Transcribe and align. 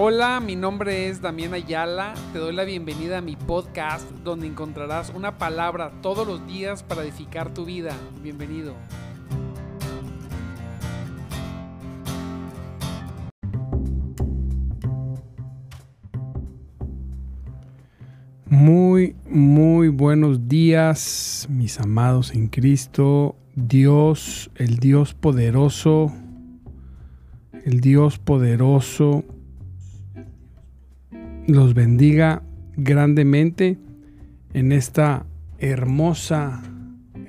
Hola, 0.00 0.38
mi 0.38 0.54
nombre 0.54 1.08
es 1.08 1.20
Damián 1.20 1.54
Ayala. 1.54 2.14
Te 2.32 2.38
doy 2.38 2.54
la 2.54 2.62
bienvenida 2.62 3.18
a 3.18 3.20
mi 3.20 3.34
podcast 3.34 4.08
donde 4.22 4.46
encontrarás 4.46 5.10
una 5.12 5.38
palabra 5.38 5.90
todos 6.02 6.24
los 6.24 6.46
días 6.46 6.84
para 6.84 7.02
edificar 7.02 7.52
tu 7.52 7.64
vida. 7.64 7.96
Bienvenido. 8.22 8.76
Muy, 18.46 19.16
muy 19.28 19.88
buenos 19.88 20.46
días, 20.46 21.48
mis 21.50 21.80
amados 21.80 22.32
en 22.36 22.46
Cristo. 22.46 23.34
Dios, 23.56 24.52
el 24.54 24.76
Dios 24.76 25.14
poderoso, 25.14 26.12
el 27.64 27.80
Dios 27.80 28.20
poderoso 28.20 29.24
los 31.48 31.72
bendiga 31.72 32.42
grandemente 32.76 33.78
en 34.52 34.70
esta 34.70 35.24
hermosa, 35.58 36.62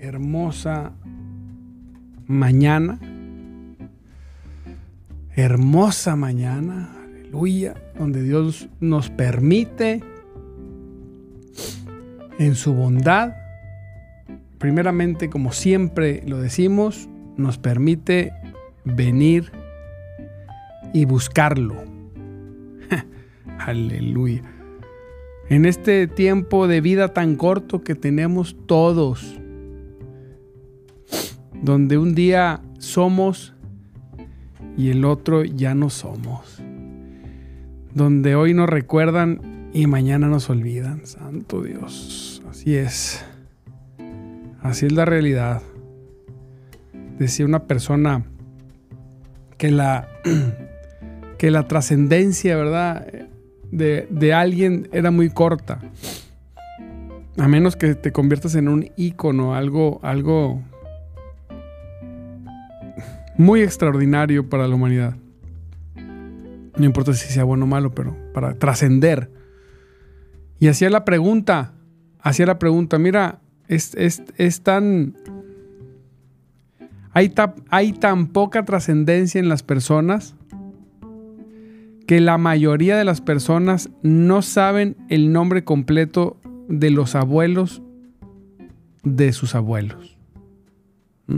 hermosa 0.01 0.91
mañana. 2.27 2.99
Hermosa 5.37 6.17
mañana, 6.17 6.93
aleluya, 7.01 7.75
donde 7.97 8.21
Dios 8.21 8.67
nos 8.81 9.09
permite 9.09 10.03
en 12.39 12.55
su 12.55 12.73
bondad, 12.73 13.35
primeramente 14.57 15.29
como 15.29 15.53
siempre 15.53 16.23
lo 16.27 16.39
decimos, 16.39 17.07
nos 17.37 17.57
permite 17.57 18.33
venir 18.83 19.53
y 20.93 21.05
buscarlo 21.05 21.88
Aleluya. 23.59 24.41
En 25.49 25.65
este 25.65 26.07
tiempo 26.07 26.67
de 26.67 26.79
vida 26.79 27.09
tan 27.09 27.35
corto 27.35 27.83
que 27.83 27.95
tenemos 27.95 28.55
todos, 28.67 29.39
donde 31.61 31.97
un 31.97 32.15
día 32.15 32.61
somos 32.77 33.53
y 34.77 34.91
el 34.91 35.05
otro 35.05 35.43
ya 35.43 35.75
no 35.75 35.89
somos, 35.89 36.61
donde 37.93 38.35
hoy 38.35 38.53
nos 38.53 38.69
recuerdan 38.69 39.69
y 39.73 39.87
mañana 39.87 40.27
nos 40.27 40.49
olvidan, 40.49 41.05
Santo 41.05 41.63
Dios, 41.63 42.43
así 42.49 42.75
es, 42.75 43.25
así 44.61 44.85
es 44.85 44.91
la 44.91 45.05
realidad. 45.05 45.61
Decía 47.17 47.45
una 47.45 47.63
persona 47.63 48.23
que 49.57 49.71
la, 49.71 50.07
que 51.37 51.51
la 51.51 51.67
trascendencia, 51.67 52.55
¿verdad? 52.55 53.29
De, 53.71 54.33
alguien 54.33 54.89
era 54.91 55.11
muy 55.11 55.29
corta. 55.29 55.79
A 57.37 57.47
menos 57.47 57.75
que 57.75 57.95
te 57.95 58.11
conviertas 58.11 58.55
en 58.55 58.67
un 58.67 58.89
ícono, 58.97 59.55
algo, 59.55 59.99
algo 60.03 60.61
muy 63.37 63.61
extraordinario 63.61 64.49
para 64.49 64.67
la 64.67 64.75
humanidad. 64.75 65.15
No 65.95 66.85
importa 66.85 67.13
si 67.13 67.31
sea 67.31 67.43
bueno 67.43 67.65
o 67.65 67.67
malo, 67.67 67.93
pero 67.93 68.15
para 68.33 68.55
trascender. 68.55 69.31
Y 70.59 70.67
hacía 70.67 70.89
la 70.89 71.05
pregunta, 71.05 71.73
hacía 72.21 72.45
la 72.45 72.59
pregunta, 72.59 72.99
mira, 72.99 73.39
es, 73.67 74.61
tan... 74.63 75.15
Hay, 77.11 77.33
hay 77.69 77.93
tan 77.93 78.27
poca 78.27 78.65
trascendencia 78.65 79.39
en 79.39 79.49
las 79.49 79.63
personas 79.63 80.35
que 82.09 82.19
la 82.19 82.39
mayoría 82.39 82.97
de 82.97 83.05
las 83.05 83.21
personas 83.21 83.91
no 84.01 84.41
saben 84.41 84.97
el 85.09 85.31
nombre 85.31 85.63
completo 85.63 86.37
de 86.67 86.89
los 86.89 87.13
abuelos 87.13 87.83
de 89.03 89.31
sus 89.31 89.53
abuelos. 89.53 90.17
¿Mm? 91.27 91.37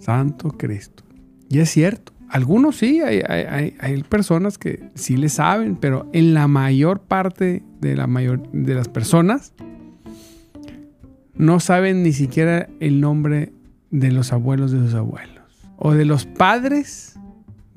Santo 0.00 0.50
Cristo. 0.50 1.02
Y 1.48 1.60
es 1.60 1.70
cierto, 1.70 2.12
algunos 2.28 2.76
sí, 2.76 3.00
hay, 3.00 4.04
personas 4.06 4.58
que 4.58 4.90
sí 4.94 5.16
le 5.16 5.30
saben, 5.30 5.76
pero 5.76 6.06
en 6.12 6.34
la 6.34 6.46
mayor 6.46 7.00
parte 7.00 7.62
de, 7.80 7.96
la 7.96 8.06
mayor, 8.06 8.52
de 8.52 8.74
las 8.74 8.88
personas 8.88 9.54
no 11.34 11.58
saben 11.58 12.02
ni 12.02 12.12
siquiera 12.12 12.68
el 12.80 13.00
nombre 13.00 13.50
de 13.90 14.12
los 14.12 14.30
abuelos 14.34 14.72
de 14.72 14.80
sus 14.80 14.92
abuelos 14.92 15.42
o 15.78 15.94
de 15.94 16.04
los 16.04 16.26
padres 16.26 17.17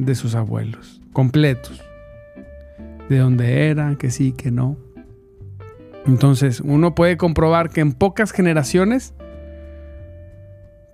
de 0.02 0.16
sus 0.16 0.34
abuelos, 0.34 1.00
completos, 1.14 1.82
de 3.08 3.20
dónde 3.20 3.70
eran, 3.70 3.98
que 3.98 4.10
sí, 4.10 4.32
que 4.32 4.50
no. 4.50 4.76
Entonces, 6.08 6.60
uno 6.60 6.96
puede 6.96 7.18
comprobar 7.18 7.70
que 7.70 7.82
en 7.82 7.94
pocas 7.94 8.32
generaciones, 8.32 9.14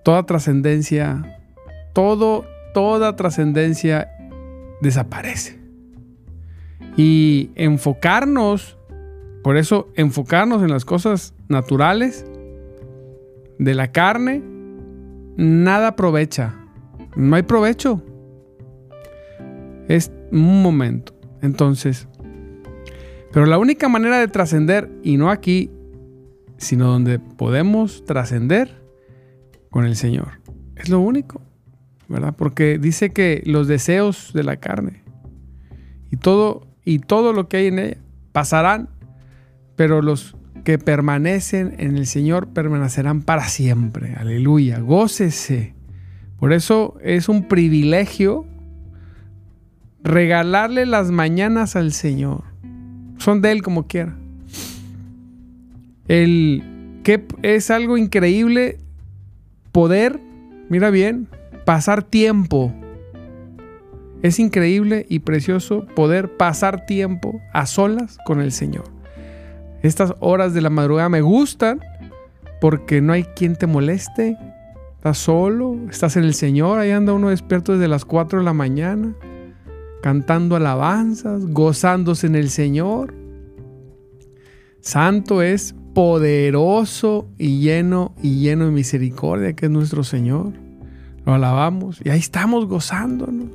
toda 0.02 0.24
trascendencia, 0.24 1.40
todo, 1.94 2.44
toda 2.74 3.16
trascendencia 3.16 4.10
desaparece. 4.82 5.58
Y 6.98 7.50
enfocarnos, 7.54 8.76
por 9.42 9.56
eso 9.56 9.88
enfocarnos 9.94 10.62
en 10.62 10.70
las 10.70 10.84
cosas 10.84 11.32
naturales 11.48 12.26
de 13.58 13.74
la 13.74 13.90
carne, 13.90 14.42
nada 15.36 15.88
aprovecha. 15.88 16.54
No 17.16 17.36
hay 17.36 17.42
provecho. 17.42 18.02
Es 19.88 20.12
un 20.30 20.62
momento. 20.62 21.18
Entonces, 21.42 22.08
pero 23.32 23.46
la 23.46 23.58
única 23.58 23.88
manera 23.88 24.18
de 24.18 24.28
trascender, 24.28 24.90
y 25.02 25.16
no 25.16 25.30
aquí, 25.30 25.70
sino 26.56 26.86
donde 26.86 27.18
podemos 27.18 28.04
trascender 28.04 28.82
con 29.70 29.84
el 29.84 29.96
Señor. 29.96 30.40
Es 30.76 30.88
lo 30.88 31.00
único, 31.00 31.42
¿verdad? 32.08 32.34
Porque 32.36 32.78
dice 32.78 33.10
que 33.10 33.42
los 33.44 33.68
deseos 33.68 34.32
de 34.32 34.44
la 34.44 34.56
carne 34.56 35.02
y 36.10 36.16
todo, 36.16 36.66
y 36.84 36.98
todo 37.00 37.32
lo 37.32 37.48
que 37.48 37.58
hay 37.58 37.66
en 37.66 37.78
ella 37.78 37.98
pasarán, 38.32 38.88
pero 39.76 40.02
los 40.02 40.36
que 40.64 40.78
permanecen 40.78 41.74
en 41.78 41.96
el 41.96 42.06
Señor 42.06 42.48
permanecerán 42.48 43.22
para 43.22 43.48
siempre. 43.48 44.14
Aleluya, 44.14 44.80
gócese. 44.80 45.74
Por 46.38 46.52
eso 46.52 46.96
es 47.02 47.28
un 47.28 47.48
privilegio 47.48 48.46
regalarle 50.08 50.86
las 50.86 51.10
mañanas 51.10 51.76
al 51.76 51.92
Señor. 51.92 52.42
Son 53.18 53.42
de 53.42 53.52
Él 53.52 53.62
como 53.62 53.86
quiera. 53.86 54.16
El 56.08 56.62
que 57.04 57.26
es 57.42 57.70
algo 57.70 57.98
increíble 57.98 58.78
poder, 59.70 60.18
mira 60.70 60.88
bien, 60.88 61.28
pasar 61.66 62.02
tiempo. 62.02 62.72
Es 64.22 64.38
increíble 64.38 65.04
y 65.10 65.18
precioso 65.20 65.86
poder 65.94 66.36
pasar 66.38 66.86
tiempo 66.86 67.38
a 67.52 67.66
solas 67.66 68.16
con 68.24 68.40
el 68.40 68.50
Señor. 68.50 68.84
Estas 69.82 70.14
horas 70.20 70.54
de 70.54 70.62
la 70.62 70.70
madrugada 70.70 71.10
me 71.10 71.20
gustan 71.20 71.80
porque 72.62 73.02
no 73.02 73.12
hay 73.12 73.24
quien 73.24 73.56
te 73.56 73.66
moleste. 73.66 74.38
Estás 74.96 75.18
solo, 75.18 75.76
estás 75.90 76.16
en 76.16 76.24
el 76.24 76.32
Señor, 76.32 76.78
ahí 76.78 76.92
anda 76.92 77.12
uno 77.12 77.28
despierto 77.28 77.72
desde 77.72 77.88
las 77.88 78.06
4 78.06 78.38
de 78.38 78.44
la 78.46 78.54
mañana 78.54 79.14
cantando 80.02 80.56
alabanzas, 80.56 81.46
gozándose 81.46 82.26
en 82.26 82.34
el 82.34 82.50
Señor. 82.50 83.14
Santo 84.80 85.42
es 85.42 85.74
poderoso 85.94 87.28
y 87.38 87.60
lleno 87.60 88.14
y 88.22 88.40
lleno 88.40 88.66
de 88.66 88.70
misericordia 88.70 89.54
que 89.54 89.66
es 89.66 89.72
nuestro 89.72 90.04
Señor. 90.04 90.52
Lo 91.24 91.34
alabamos 91.34 92.00
y 92.04 92.10
ahí 92.10 92.18
estamos 92.18 92.66
gozándonos. 92.66 93.48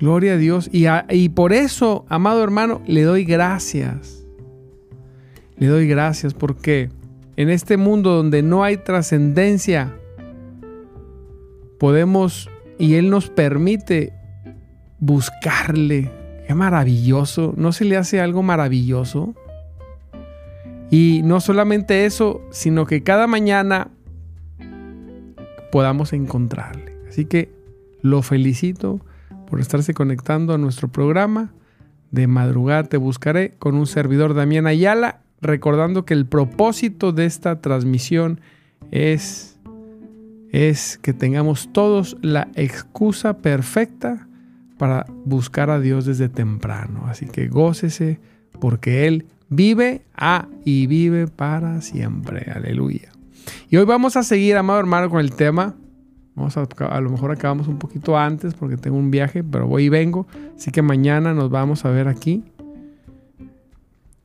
Gloria 0.00 0.32
a 0.32 0.36
Dios. 0.36 0.68
Y, 0.72 0.86
y 1.10 1.28
por 1.28 1.52
eso, 1.52 2.04
amado 2.08 2.42
hermano, 2.42 2.82
le 2.86 3.02
doy 3.02 3.24
gracias. 3.24 4.26
Le 5.56 5.68
doy 5.68 5.86
gracias 5.86 6.34
porque 6.34 6.90
en 7.36 7.50
este 7.50 7.76
mundo 7.76 8.16
donde 8.16 8.42
no 8.42 8.64
hay 8.64 8.78
trascendencia, 8.78 9.96
podemos 11.78 12.50
y 12.78 12.94
Él 12.94 13.10
nos 13.10 13.30
permite 13.30 14.12
buscarle. 15.04 16.10
Qué 16.46 16.54
maravilloso. 16.54 17.52
¿No 17.56 17.72
se 17.72 17.84
le 17.84 17.96
hace 17.96 18.20
algo 18.20 18.42
maravilloso? 18.42 19.34
Y 20.90 21.20
no 21.24 21.40
solamente 21.40 22.06
eso, 22.06 22.40
sino 22.50 22.86
que 22.86 23.02
cada 23.02 23.26
mañana 23.26 23.90
podamos 25.70 26.12
encontrarle. 26.12 26.96
Así 27.08 27.26
que 27.26 27.52
lo 28.00 28.22
felicito 28.22 29.00
por 29.48 29.60
estarse 29.60 29.92
conectando 29.92 30.54
a 30.54 30.58
nuestro 30.58 30.88
programa. 30.88 31.52
De 32.10 32.26
madrugada 32.26 32.84
te 32.84 32.96
buscaré 32.96 33.54
con 33.58 33.74
un 33.74 33.86
servidor 33.86 34.34
Damián 34.34 34.66
Ayala, 34.66 35.20
recordando 35.40 36.04
que 36.04 36.14
el 36.14 36.26
propósito 36.26 37.12
de 37.12 37.26
esta 37.26 37.60
transmisión 37.60 38.40
es, 38.90 39.58
es 40.50 40.98
que 40.98 41.12
tengamos 41.12 41.72
todos 41.72 42.16
la 42.22 42.48
excusa 42.54 43.38
perfecta 43.38 44.28
para 44.78 45.06
buscar 45.24 45.70
a 45.70 45.80
Dios 45.80 46.04
desde 46.04 46.28
temprano. 46.28 47.04
Así 47.06 47.26
que 47.26 47.48
gócese 47.48 48.20
porque 48.60 49.06
Él 49.06 49.26
vive 49.48 50.02
a 50.16 50.48
y 50.64 50.86
vive 50.86 51.26
para 51.26 51.80
siempre. 51.80 52.50
Aleluya. 52.54 53.10
Y 53.68 53.76
hoy 53.76 53.84
vamos 53.84 54.16
a 54.16 54.22
seguir, 54.22 54.56
amado 54.56 54.80
hermano, 54.80 55.10
con 55.10 55.20
el 55.20 55.32
tema. 55.32 55.74
Vamos 56.34 56.56
a, 56.56 56.62
a 56.62 57.00
lo 57.00 57.10
mejor 57.10 57.30
acabamos 57.30 57.68
un 57.68 57.78
poquito 57.78 58.18
antes 58.18 58.54
porque 58.54 58.76
tengo 58.76 58.96
un 58.96 59.10
viaje, 59.10 59.44
pero 59.44 59.66
voy 59.66 59.84
y 59.84 59.88
vengo. 59.88 60.26
Así 60.56 60.70
que 60.70 60.82
mañana 60.82 61.32
nos 61.34 61.50
vamos 61.50 61.84
a 61.84 61.90
ver 61.90 62.08
aquí. 62.08 62.44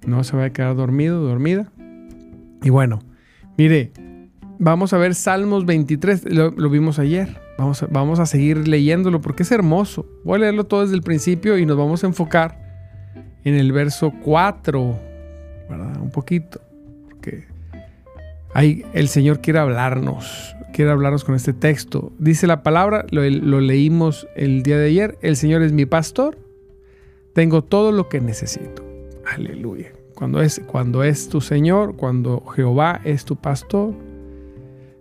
No 0.06 0.24
se 0.24 0.36
va 0.36 0.46
a 0.46 0.50
quedar 0.50 0.75
dormido, 0.75 1.22
dormida. 1.22 1.72
Y 2.63 2.69
bueno, 2.69 3.00
mire, 3.57 3.92
vamos 4.57 4.94
a 4.94 4.98
ver 4.98 5.13
Salmos 5.13 5.66
23. 5.66 6.34
Lo, 6.34 6.51
lo 6.51 6.69
vimos 6.69 6.98
ayer. 6.98 7.49
Vamos 7.59 7.83
a, 7.83 7.88
vamos 7.88 8.19
a 8.19 8.25
seguir 8.25 8.69
leyéndolo 8.69 9.19
porque 9.19 9.44
es 9.44 9.51
hermoso. 9.51 10.06
Voy 10.23 10.38
a 10.38 10.39
leerlo 10.39 10.63
todo 10.63 10.83
desde 10.83 10.95
el 10.95 11.01
principio 11.01 11.57
y 11.57 11.65
nos 11.65 11.75
vamos 11.75 12.06
a 12.06 12.07
enfocar 12.07 12.57
en 13.44 13.56
el 13.56 13.73
verso 13.73 14.13
4, 14.23 14.97
¿verdad? 15.69 16.01
Un 16.01 16.09
poquito. 16.09 16.61
Porque 17.09 17.47
ahí 18.53 18.85
el 18.94 19.09
Señor 19.09 19.41
quiere 19.41 19.59
hablarnos, 19.59 20.56
quiere 20.71 20.91
hablarnos 20.91 21.25
con 21.25 21.35
este 21.35 21.51
texto. 21.51 22.13
Dice 22.17 22.47
la 22.47 22.63
palabra, 22.63 23.06
lo, 23.11 23.29
lo 23.29 23.59
leímos 23.59 24.25
el 24.38 24.63
día 24.63 24.77
de 24.77 24.88
ayer, 24.88 25.17
el 25.21 25.35
Señor 25.35 25.62
es 25.62 25.73
mi 25.73 25.85
pastor, 25.85 26.38
tengo 27.33 27.62
todo 27.62 27.91
lo 27.91 28.07
que 28.07 28.21
necesito. 28.21 28.85
Aleluya. 29.35 29.91
Cuando 30.15 30.41
es, 30.41 30.62
cuando 30.65 31.03
es 31.03 31.27
tu 31.27 31.41
Señor, 31.41 31.97
cuando 31.97 32.39
Jehová 32.55 33.01
es 33.03 33.25
tu 33.25 33.35
pastor, 33.35 33.95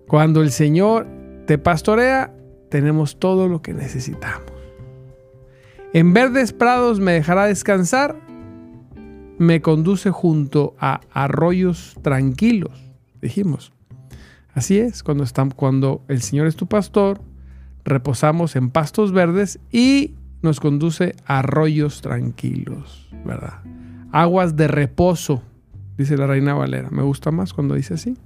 cuando 0.08 0.43
el 0.43 0.50
Señor 0.50 1.06
te 1.46 1.56
pastorea, 1.56 2.34
tenemos 2.69 3.19
todo 3.19 3.49
lo 3.49 3.62
que 3.62 3.75
necesitamos. 3.75 4.53
En 5.93 6.12
verdes 6.12 6.53
prados 6.53 7.00
me 7.00 7.12
dejará 7.12 7.47
descansar, 7.47 8.20
me 9.38 9.62
conduce 9.62 10.11
junto 10.11 10.75
a 10.79 11.00
arroyos 11.12 11.97
tranquilos, 12.03 12.79
dijimos. 13.23 13.73
Así 14.53 14.79
es, 14.79 15.03
cuando, 15.03 15.25
estamos, 15.25 15.55
cuando 15.55 16.05
el 16.09 16.20
Señor 16.20 16.47
es 16.47 16.56
tu 16.56 16.67
pastor, 16.67 17.20
reposamos 17.85 18.56
en 18.56 18.71
pastos 18.71 19.12
verdes 19.12 19.61
y 19.71 20.14
nos 20.43 20.61
conduce 20.61 21.14
a 21.26 21.38
arroyos 21.38 22.03
tranquilos, 22.03 23.09
¿verdad? 23.25 23.61
Aguas 24.12 24.56
de 24.56 24.69
reposo, 24.69 25.43
dice 25.97 26.17
la 26.17 26.26
reina 26.26 26.55
Valera. 26.55 26.91
Me 26.91 27.03
gusta 27.03 27.31
más 27.31 27.53
cuando 27.53 27.75
dice 27.75 27.94
así. 27.94 28.17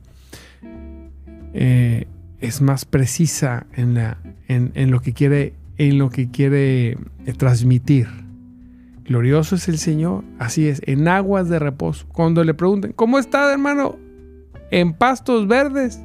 Eh, 1.54 2.06
es 2.42 2.60
más 2.60 2.84
precisa 2.84 3.66
en, 3.74 3.94
la, 3.94 4.18
en, 4.48 4.72
en, 4.74 4.90
lo 4.90 5.00
que 5.00 5.14
quiere, 5.14 5.54
en 5.78 5.98
lo 5.98 6.10
que 6.10 6.30
quiere 6.30 6.90
eh, 6.90 6.98
transmitir. 7.36 8.08
Glorioso 9.04 9.54
es 9.54 9.68
el 9.68 9.78
Señor, 9.78 10.24
así 10.38 10.68
es, 10.68 10.82
en 10.86 11.08
aguas 11.08 11.48
de 11.48 11.58
reposo. 11.58 12.06
Cuando 12.12 12.44
le 12.44 12.52
pregunten, 12.52 12.92
¿cómo 12.92 13.18
está, 13.18 13.50
hermano? 13.50 13.96
En 14.70 14.92
pastos 14.92 15.46
verdes 15.46 16.00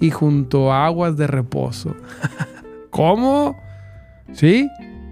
y 0.00 0.10
junto 0.10 0.72
a 0.72 0.86
aguas 0.86 1.16
de 1.16 1.26
reposo. 1.26 1.94
¿Cómo? 2.90 3.56
¿Sí? 4.32 4.68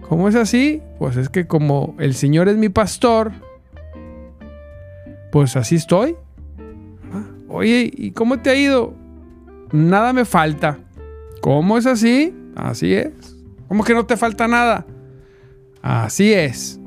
¿Cómo 0.08 0.28
es 0.28 0.34
así? 0.34 0.82
Pues 0.98 1.16
es 1.16 1.28
que 1.28 1.46
como 1.46 1.94
el 1.98 2.14
Señor 2.14 2.48
es 2.48 2.56
mi 2.56 2.68
pastor, 2.68 3.32
pues 5.30 5.56
así 5.56 5.76
estoy. 5.76 6.16
Oye, 7.48 7.90
¿y 7.92 8.10
cómo 8.12 8.40
te 8.40 8.50
ha 8.50 8.54
ido? 8.56 8.99
Nada 9.72 10.12
me 10.12 10.24
falta. 10.24 10.78
¿Cómo 11.40 11.78
es 11.78 11.86
así? 11.86 12.34
Así 12.56 12.94
es. 12.94 13.36
¿Cómo 13.68 13.84
que 13.84 13.94
no 13.94 14.04
te 14.06 14.16
falta 14.16 14.48
nada? 14.48 14.86
Así 15.82 16.32
es. 16.32 16.80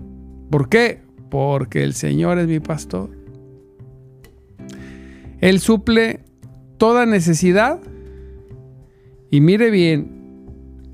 ¿Por 0.50 0.70
qué? 0.70 1.02
Porque 1.30 1.84
el 1.84 1.94
Señor 1.94 2.38
es 2.40 2.48
mi 2.48 2.60
pastor. 2.60 3.10
Él 5.40 5.60
suple 5.60 6.24
toda 6.78 7.06
necesidad. 7.06 7.80
Y 9.32 9.42
mire 9.42 9.72
bien, 9.72 10.48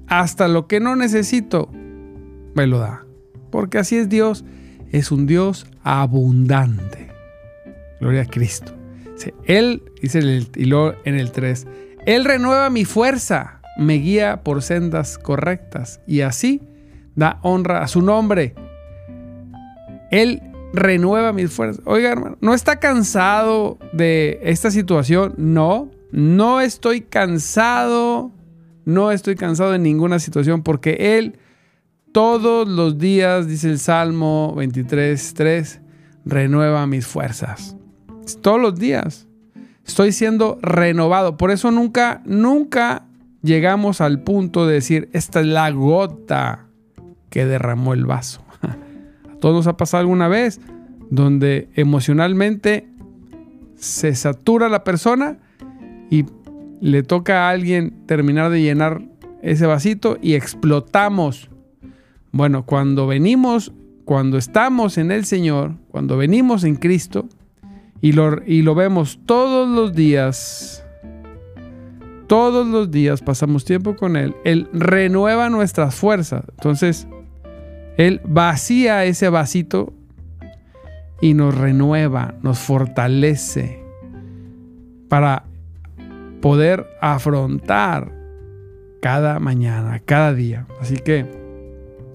hasta 0.07 0.47
lo 0.47 0.68
que 0.68 0.80
no 0.80 0.95
necesito, 0.95 1.69
me 2.56 2.68
lo 2.68 2.80
da. 2.80 3.06
Porque 3.51 3.80
así 3.80 3.97
es 3.97 4.07
Dios. 4.07 4.45
Es 4.91 5.12
un 5.12 5.27
Dios 5.27 5.68
abundante. 5.83 7.09
Gloria 8.00 8.21
a 8.21 8.25
Cristo. 8.25 8.78
Él, 9.45 9.83
dice 10.01 10.19
el, 10.19 10.48
y 10.56 10.66
luego 10.66 10.95
en 11.06 11.16
el 11.16 11.31
3, 11.31 11.68
Él 12.06 12.25
renueva 12.25 12.69
mi 12.69 12.86
fuerza, 12.86 13.62
me 13.77 13.95
guía 13.95 14.44
por 14.44 14.62
sendas 14.62 15.18
correctas 15.18 16.01
y 16.07 16.21
así 16.21 16.62
da 17.16 17.39
honra 17.44 17.81
a 17.81 17.88
su 17.88 18.01
nombre. 18.01 18.56
Él 20.12 20.42
renueva 20.74 21.33
mis 21.33 21.51
fuerzas. 21.51 21.81
Oiga, 21.86 22.12
hermano, 22.12 22.38
¿no 22.42 22.54
está 22.54 22.80
cansado 22.80 23.77
de 23.94 24.39
esta 24.44 24.71
situación? 24.71 25.33
No, 25.38 25.89
no 26.12 26.62
estoy 26.62 27.01
cansado, 27.01 28.31
no 28.86 29.12
estoy 29.12 29.36
cansado 29.36 29.72
de 29.72 29.80
ninguna 29.80 30.19
situación 30.19 30.63
porque 30.63 31.18
Él 31.18 31.38
todos 32.12 32.68
los 32.68 32.98
días, 32.98 33.48
dice 33.48 33.69
el 33.69 33.80
Salmo 33.80 34.54
23, 34.56 35.33
3, 35.36 35.81
renueva 36.25 36.88
mis 36.88 37.06
fuerzas 37.06 37.75
todos 38.37 38.59
los 38.59 38.79
días. 38.79 39.27
Estoy 39.85 40.11
siendo 40.11 40.59
renovado. 40.61 41.37
Por 41.37 41.51
eso 41.51 41.71
nunca, 41.71 42.21
nunca 42.25 43.05
llegamos 43.41 44.01
al 44.01 44.21
punto 44.21 44.67
de 44.67 44.75
decir, 44.75 45.09
esta 45.13 45.39
es 45.39 45.47
la 45.47 45.69
gota 45.71 46.67
que 47.29 47.45
derramó 47.45 47.93
el 47.93 48.05
vaso. 48.05 48.43
A 48.61 49.35
todos 49.39 49.55
nos 49.55 49.67
ha 49.67 49.77
pasado 49.77 50.01
alguna 50.01 50.27
vez 50.27 50.59
donde 51.09 51.69
emocionalmente 51.75 52.87
se 53.75 54.13
satura 54.13 54.69
la 54.69 54.83
persona 54.83 55.39
y 56.09 56.25
le 56.81 57.03
toca 57.03 57.47
a 57.47 57.49
alguien 57.49 58.05
terminar 58.05 58.51
de 58.51 58.61
llenar 58.61 59.01
ese 59.41 59.65
vasito 59.65 60.17
y 60.21 60.33
explotamos. 60.33 61.49
Bueno, 62.31 62.65
cuando 62.65 63.07
venimos, 63.07 63.71
cuando 64.05 64.37
estamos 64.37 64.97
en 64.97 65.11
el 65.11 65.25
Señor, 65.25 65.75
cuando 65.91 66.17
venimos 66.17 66.63
en 66.63 66.75
Cristo, 66.75 67.27
y 68.01 68.13
lo, 68.13 68.44
y 68.46 68.62
lo 68.62 68.75
vemos 68.75 69.19
todos 69.25 69.68
los 69.68 69.94
días. 69.94 70.86
Todos 72.28 72.68
los 72.68 72.92
días 72.92 73.22
pasamos 73.22 73.66
tiempo 73.66 73.96
con 73.96 74.16
Él. 74.16 74.36
Él 74.44 74.69
renueva 74.72 75.50
nuestras 75.50 75.96
fuerzas. 75.96 76.44
Entonces, 76.51 77.08
Él 77.98 78.22
vacía 78.24 79.03
ese 79.06 79.29
vasito 79.29 79.94
y 81.22 81.34
nos 81.34 81.58
renueva, 81.58 82.36
nos 82.44 82.60
fortalece 82.60 83.84
para 85.10 85.44
poder 86.39 86.86
afrontar 87.01 88.13
cada 89.01 89.39
mañana, 89.39 90.00
cada 90.00 90.34
día. 90.34 90.68
Así 90.79 90.98
que, 90.98 91.25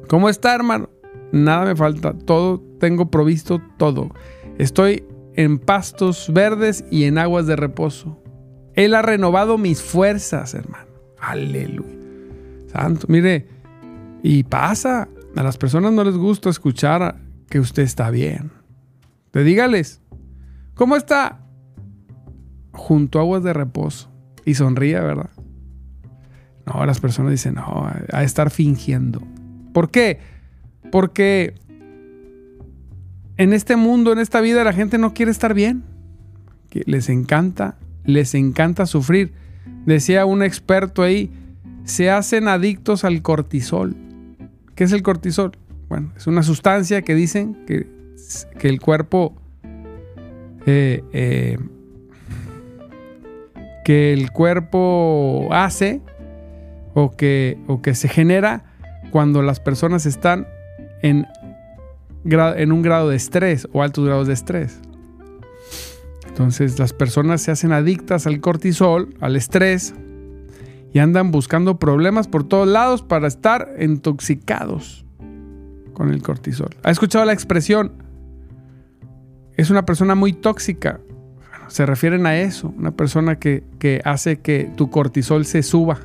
¿cómo 0.08 0.28
está, 0.28 0.54
hermano? 0.54 0.88
Nada 1.32 1.64
me 1.64 1.76
falta, 1.76 2.12
todo 2.12 2.62
tengo 2.78 3.10
provisto, 3.10 3.60
todo. 3.76 4.10
Estoy 4.58 5.04
en 5.36 5.58
pastos 5.58 6.32
verdes 6.32 6.84
y 6.90 7.04
en 7.04 7.18
aguas 7.18 7.46
de 7.46 7.56
reposo. 7.56 8.22
Él 8.74 8.94
ha 8.94 9.02
renovado 9.02 9.58
mis 9.58 9.82
fuerzas, 9.82 10.54
hermano. 10.54 10.86
Aleluya. 11.20 11.94
Santo, 12.72 13.06
mire, 13.08 13.48
y 14.22 14.42
pasa. 14.44 15.08
A 15.36 15.42
las 15.42 15.58
personas 15.58 15.92
no 15.92 16.04
les 16.04 16.16
gusta 16.16 16.48
escuchar 16.48 17.16
que 17.48 17.58
usted 17.58 17.82
está 17.82 18.10
bien. 18.10 18.52
Te 19.32 19.42
dígales, 19.42 20.00
¿cómo 20.74 20.94
está? 20.94 21.40
Junto 22.72 23.18
a 23.18 23.22
aguas 23.22 23.42
de 23.42 23.52
reposo. 23.52 24.10
Y 24.44 24.54
sonríe, 24.54 25.00
¿verdad? 25.00 25.30
No, 26.66 26.86
las 26.86 27.00
personas 27.00 27.32
dicen, 27.32 27.54
no, 27.54 27.90
a 28.12 28.22
estar 28.22 28.50
fingiendo. 28.50 29.22
¿Por 29.72 29.90
qué? 29.90 30.20
Porque 30.92 31.54
en 33.36 33.52
este 33.52 33.76
mundo, 33.76 34.12
en 34.12 34.18
esta 34.18 34.40
vida, 34.40 34.64
la 34.64 34.72
gente 34.72 34.98
no 34.98 35.14
quiere 35.14 35.30
estar 35.30 35.54
bien. 35.54 35.82
Les 36.86 37.08
encanta, 37.08 37.76
les 38.04 38.34
encanta 38.34 38.86
sufrir. 38.86 39.32
Decía 39.86 40.26
un 40.26 40.42
experto 40.42 41.02
ahí, 41.02 41.30
se 41.84 42.10
hacen 42.10 42.48
adictos 42.48 43.04
al 43.04 43.22
cortisol. 43.22 43.96
¿Qué 44.74 44.84
es 44.84 44.92
el 44.92 45.02
cortisol? 45.02 45.52
Bueno, 45.88 46.12
es 46.16 46.26
una 46.26 46.42
sustancia 46.42 47.02
que 47.02 47.14
dicen 47.14 47.56
que, 47.66 47.86
que 48.58 48.68
el 48.68 48.80
cuerpo... 48.80 49.34
Eh, 50.66 51.04
eh, 51.12 51.58
que 53.84 54.14
el 54.14 54.30
cuerpo 54.30 55.48
hace 55.52 56.00
o 56.94 57.10
que, 57.10 57.58
o 57.66 57.82
que 57.82 57.94
se 57.94 58.08
genera 58.08 58.64
cuando 59.10 59.42
las 59.42 59.60
personas 59.60 60.06
están 60.06 60.48
en 61.02 61.26
en 62.24 62.72
un 62.72 62.82
grado 62.82 63.08
de 63.10 63.16
estrés 63.16 63.68
o 63.72 63.82
altos 63.82 64.04
grados 64.04 64.26
de 64.26 64.34
estrés. 64.34 64.80
Entonces 66.26 66.78
las 66.78 66.92
personas 66.92 67.42
se 67.42 67.50
hacen 67.50 67.72
adictas 67.72 68.26
al 68.26 68.40
cortisol, 68.40 69.14
al 69.20 69.36
estrés, 69.36 69.94
y 70.92 71.00
andan 71.00 71.30
buscando 71.30 71.78
problemas 71.78 72.28
por 72.28 72.44
todos 72.44 72.68
lados 72.68 73.02
para 73.02 73.26
estar 73.26 73.74
intoxicados. 73.78 75.04
con 75.92 76.10
el 76.10 76.22
cortisol. 76.22 76.70
¿Ha 76.82 76.90
escuchado 76.90 77.24
la 77.24 77.32
expresión? 77.32 77.92
Es 79.56 79.70
una 79.70 79.84
persona 79.84 80.16
muy 80.16 80.32
tóxica. 80.32 80.98
se 81.68 81.86
refieren 81.86 82.26
a 82.26 82.36
eso, 82.36 82.74
una 82.76 82.90
persona 82.90 83.38
que, 83.38 83.62
que 83.78 84.00
hace 84.04 84.40
que 84.40 84.72
tu 84.76 84.90
cortisol 84.90 85.46
se 85.46 85.62
suba, 85.62 86.00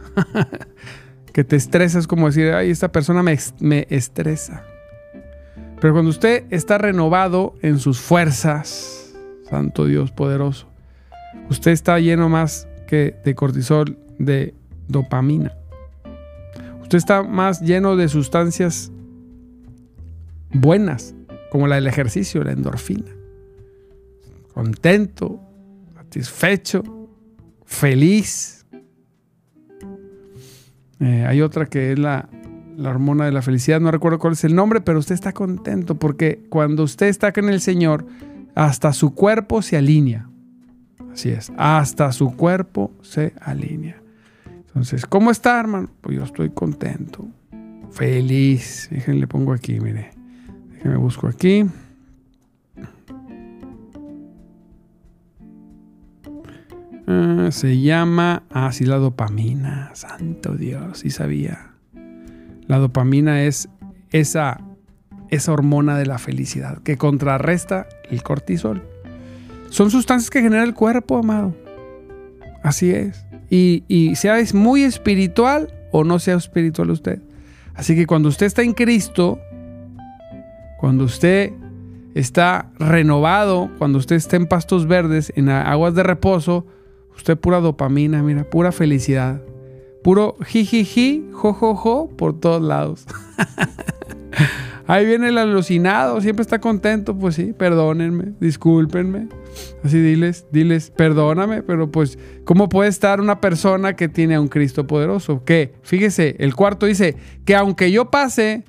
que 1.34 1.44
te 1.44 1.56
estresa, 1.56 1.98
es 1.98 2.06
como 2.06 2.28
decir, 2.28 2.54
ay, 2.54 2.70
esta 2.70 2.92
persona 2.92 3.24
me, 3.24 3.38
me 3.60 3.88
estresa. 3.90 4.64
Pero 5.82 5.94
cuando 5.94 6.10
usted 6.10 6.46
está 6.50 6.78
renovado 6.78 7.56
en 7.62 7.80
sus 7.80 8.00
fuerzas, 8.00 9.16
Santo 9.50 9.86
Dios 9.86 10.12
poderoso, 10.12 10.68
usted 11.50 11.72
está 11.72 12.00
lleno 12.00 12.28
más 12.28 12.68
que 12.88 13.16
de 13.24 13.36
cortisol, 13.36 13.98
de 14.18 14.54
dopamina. 14.88 15.54
Usted 16.82 16.98
está 16.98 17.24
más 17.24 17.62
lleno 17.62 17.96
de 17.96 18.10
sustancias 18.10 18.92
buenas, 20.52 21.16
como 21.52 21.68
la 21.68 21.76
del 21.76 21.88
ejercicio, 21.88 22.44
la 22.44 22.52
endorfina. 22.52 23.12
Contento, 24.54 25.40
satisfecho, 25.96 26.84
feliz. 27.66 28.66
Eh, 31.00 31.26
hay 31.26 31.42
otra 31.42 31.68
que 31.68 31.94
es 31.94 32.00
la, 32.00 32.28
la 32.80 32.90
hormona 32.90 33.26
de 33.26 33.32
la 33.32 33.42
felicidad, 33.42 33.82
no 33.82 33.92
recuerdo 33.92 34.20
cuál 34.20 34.34
es 34.34 34.44
el 34.46 34.56
nombre, 34.56 34.80
pero 34.82 35.00
usted 35.00 35.14
está 35.14 35.34
contento 35.34 35.96
porque 35.96 36.46
cuando 36.50 36.84
usted 36.84 37.08
está 37.08 37.34
en 37.36 37.50
el 37.50 37.60
Señor, 37.60 38.06
hasta 38.56 38.94
su 38.94 39.14
cuerpo 39.14 39.62
se 39.62 39.78
alinea. 39.78 40.30
Así 41.12 41.30
es, 41.30 41.52
hasta 41.58 42.12
su 42.14 42.36
cuerpo 42.36 42.94
se 43.02 43.34
alinea. 43.42 44.02
Entonces, 44.68 45.06
¿cómo 45.06 45.30
está, 45.30 45.60
hermano? 45.60 45.90
Pues 46.02 46.16
yo 46.16 46.24
estoy 46.24 46.52
contento, 46.52 47.28
feliz. 47.92 48.88
Déjenle 48.92 49.28
pongo 49.28 49.52
aquí, 49.52 49.80
mire. 49.80 50.12
Déjenme 50.72 50.98
busco 50.98 51.28
aquí. 51.28 51.66
Ah, 57.08 57.50
se 57.52 57.82
llama 57.82 58.44
así 58.52 58.86
la 58.86 58.98
dopamina. 58.98 59.92
Santo 59.96 60.56
Dios, 60.56 61.00
sí 61.00 61.10
sabía. 61.10 61.69
La 62.70 62.78
dopamina 62.78 63.42
es 63.46 63.68
esa, 64.12 64.62
esa 65.30 65.52
hormona 65.52 65.98
de 65.98 66.06
la 66.06 66.20
felicidad 66.20 66.78
que 66.84 66.98
contrarresta 66.98 67.88
el 68.12 68.22
cortisol. 68.22 68.84
Son 69.72 69.90
sustancias 69.90 70.30
que 70.30 70.44
genera 70.44 70.64
el 70.64 70.76
cuerpo, 70.76 71.18
amado. 71.18 71.56
Así 72.62 72.92
es. 72.92 73.26
Y, 73.50 73.84
y 73.88 74.16
sea 74.18 74.38
es 74.38 74.54
muy 74.54 74.84
espiritual 74.84 75.74
o 75.92 76.04
no 76.04 76.20
sea 76.20 76.36
espiritual 76.36 76.92
usted. 76.92 77.20
Así 77.74 77.96
que 77.96 78.06
cuando 78.06 78.30
usted 78.30 78.46
está 78.46 78.62
en 78.62 78.74
Cristo, 78.74 79.40
cuando 80.80 81.06
usted 81.06 81.52
está 82.14 82.70
renovado, 82.78 83.72
cuando 83.80 83.98
usted 83.98 84.16
está 84.16 84.36
en 84.36 84.46
pastos 84.46 84.86
verdes, 84.86 85.34
en 85.36 85.50
aguas 85.50 85.96
de 85.96 86.04
reposo, 86.04 86.68
usted 87.16 87.36
pura 87.36 87.62
dopamina, 87.62 88.22
mira, 88.22 88.44
pura 88.44 88.72
felicidad. 88.72 89.42
Puro 90.10 90.38
jijiji, 90.44 91.30
jojojo 91.34 92.10
por 92.10 92.40
todos 92.40 92.64
lados. 92.64 93.06
Ahí 94.88 95.06
viene 95.06 95.28
el 95.28 95.38
alucinado, 95.38 96.20
siempre 96.20 96.42
está 96.42 96.58
contento, 96.58 97.16
pues 97.16 97.36
sí, 97.36 97.54
perdónenme, 97.54 98.34
discúlpenme. 98.40 99.28
Así 99.84 100.02
diles, 100.02 100.48
diles, 100.52 100.90
perdóname, 100.90 101.62
pero 101.62 101.92
pues, 101.92 102.18
¿cómo 102.44 102.70
puede 102.70 102.90
estar 102.90 103.22
una 103.22 103.40
persona 103.40 103.96
que 103.96 104.10
tiene 104.10 104.34
a 104.34 104.42
un 104.42 104.48
Cristo 104.48 104.88
poderoso? 104.88 105.44
Que, 105.46 105.76
fíjese, 105.84 106.38
el 106.40 106.56
cuarto 106.56 106.88
dice 106.88 107.16
que 107.46 107.56
aunque 107.56 107.92
yo 107.92 108.10
pase 108.10 108.64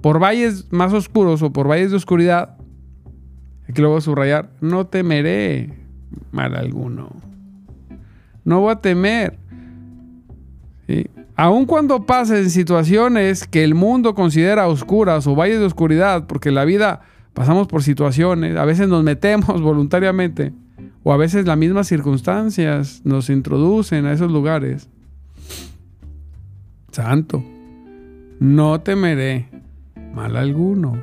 por 0.00 0.22
valles 0.22 0.70
más 0.70 0.92
oscuros 0.92 1.42
o 1.42 1.52
por 1.52 1.66
valles 1.66 1.90
de 1.90 1.96
oscuridad, 1.96 2.56
aquí 3.68 3.82
lo 3.82 3.88
voy 3.88 3.98
a 3.98 4.02
subrayar, 4.02 4.50
no 4.60 4.86
temeré 4.86 5.74
mal 6.30 6.54
alguno. 6.54 7.10
No 8.44 8.60
voy 8.60 8.70
a 8.70 8.76
temer. 8.76 9.47
Aun 11.36 11.66
cuando 11.66 12.04
pasen 12.04 12.50
situaciones 12.50 13.46
que 13.46 13.62
el 13.62 13.74
mundo 13.74 14.14
considera 14.14 14.66
oscuras 14.66 15.26
o 15.26 15.36
valles 15.36 15.60
de 15.60 15.66
oscuridad, 15.66 16.26
porque 16.26 16.50
la 16.50 16.64
vida 16.64 17.02
pasamos 17.32 17.68
por 17.68 17.84
situaciones, 17.84 18.56
a 18.56 18.64
veces 18.64 18.88
nos 18.88 19.04
metemos 19.04 19.62
voluntariamente, 19.62 20.52
o 21.04 21.12
a 21.12 21.16
veces 21.16 21.46
las 21.46 21.56
mismas 21.56 21.86
circunstancias 21.86 23.02
nos 23.04 23.30
introducen 23.30 24.06
a 24.06 24.12
esos 24.12 24.32
lugares. 24.32 24.88
Santo, 26.90 27.44
no 28.40 28.80
temeré 28.80 29.48
mal 30.12 30.36
alguno. 30.36 31.00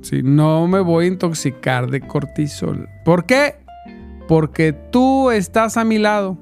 Si 0.00 0.22
no 0.22 0.66
me 0.66 0.80
voy 0.80 1.04
a 1.04 1.08
intoxicar 1.08 1.90
de 1.90 2.00
cortisol. 2.00 2.88
¿Por 3.04 3.26
qué? 3.26 3.56
Porque 4.28 4.72
tú 4.72 5.30
estás 5.30 5.76
a 5.76 5.84
mi 5.84 5.98
lado. 5.98 6.38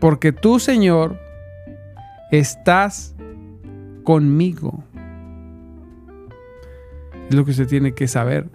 Porque 0.00 0.32
tú, 0.32 0.58
Señor, 0.58 1.18
estás 2.30 3.14
conmigo. 4.04 4.82
Es 7.28 7.34
lo 7.34 7.44
que 7.44 7.52
usted 7.52 7.66
tiene 7.66 7.94
que 7.94 8.06
saber. 8.06 8.48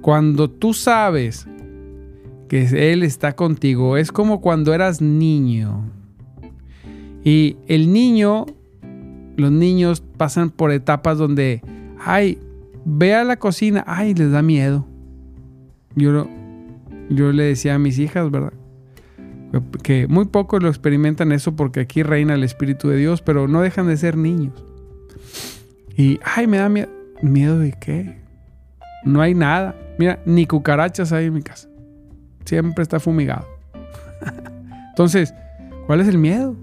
Cuando 0.00 0.50
tú 0.50 0.72
sabes 0.72 1.46
que 2.48 2.92
Él 2.92 3.02
está 3.02 3.34
contigo, 3.34 3.96
es 3.96 4.10
como 4.10 4.40
cuando 4.40 4.74
eras 4.74 5.00
niño. 5.00 5.84
Y 7.22 7.56
el 7.68 7.92
niño, 7.92 8.46
los 9.36 9.52
niños 9.52 10.02
pasan 10.16 10.50
por 10.50 10.72
etapas 10.72 11.18
donde, 11.18 11.62
ay, 11.98 12.38
ve 12.84 13.14
a 13.14 13.24
la 13.24 13.38
cocina, 13.38 13.84
ay, 13.86 14.14
les 14.14 14.32
da 14.32 14.42
miedo. 14.42 14.86
Yo, 15.94 16.26
yo 17.10 17.32
le 17.32 17.44
decía 17.44 17.74
a 17.74 17.78
mis 17.78 17.98
hijas, 17.98 18.30
¿verdad? 18.30 18.54
Que 19.82 20.06
muy 20.06 20.26
pocos 20.26 20.62
lo 20.62 20.68
experimentan 20.68 21.32
eso 21.32 21.56
porque 21.56 21.80
aquí 21.80 22.02
reina 22.02 22.34
el 22.34 22.44
Espíritu 22.44 22.88
de 22.88 22.96
Dios, 22.96 23.22
pero 23.22 23.48
no 23.48 23.62
dejan 23.62 23.88
de 23.88 23.96
ser 23.96 24.16
niños. 24.16 24.64
Y, 25.96 26.20
ay, 26.24 26.46
me 26.46 26.58
da 26.58 26.68
miedo. 26.68 26.88
¿Miedo 27.20 27.58
de 27.58 27.72
qué? 27.72 28.20
No 29.04 29.20
hay 29.20 29.34
nada. 29.34 29.74
Mira, 29.98 30.20
ni 30.24 30.46
cucarachas 30.46 31.12
hay 31.12 31.26
en 31.26 31.34
mi 31.34 31.42
casa. 31.42 31.68
Siempre 32.44 32.82
está 32.82 33.00
fumigado. 33.00 33.46
Entonces, 34.90 35.34
¿cuál 35.86 36.00
es 36.00 36.08
el 36.08 36.18
miedo? 36.18 36.56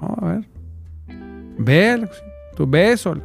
a 0.00 0.26
ver. 0.26 0.48
Ve, 1.58 2.08
tú 2.56 2.70
sola. 2.96 3.22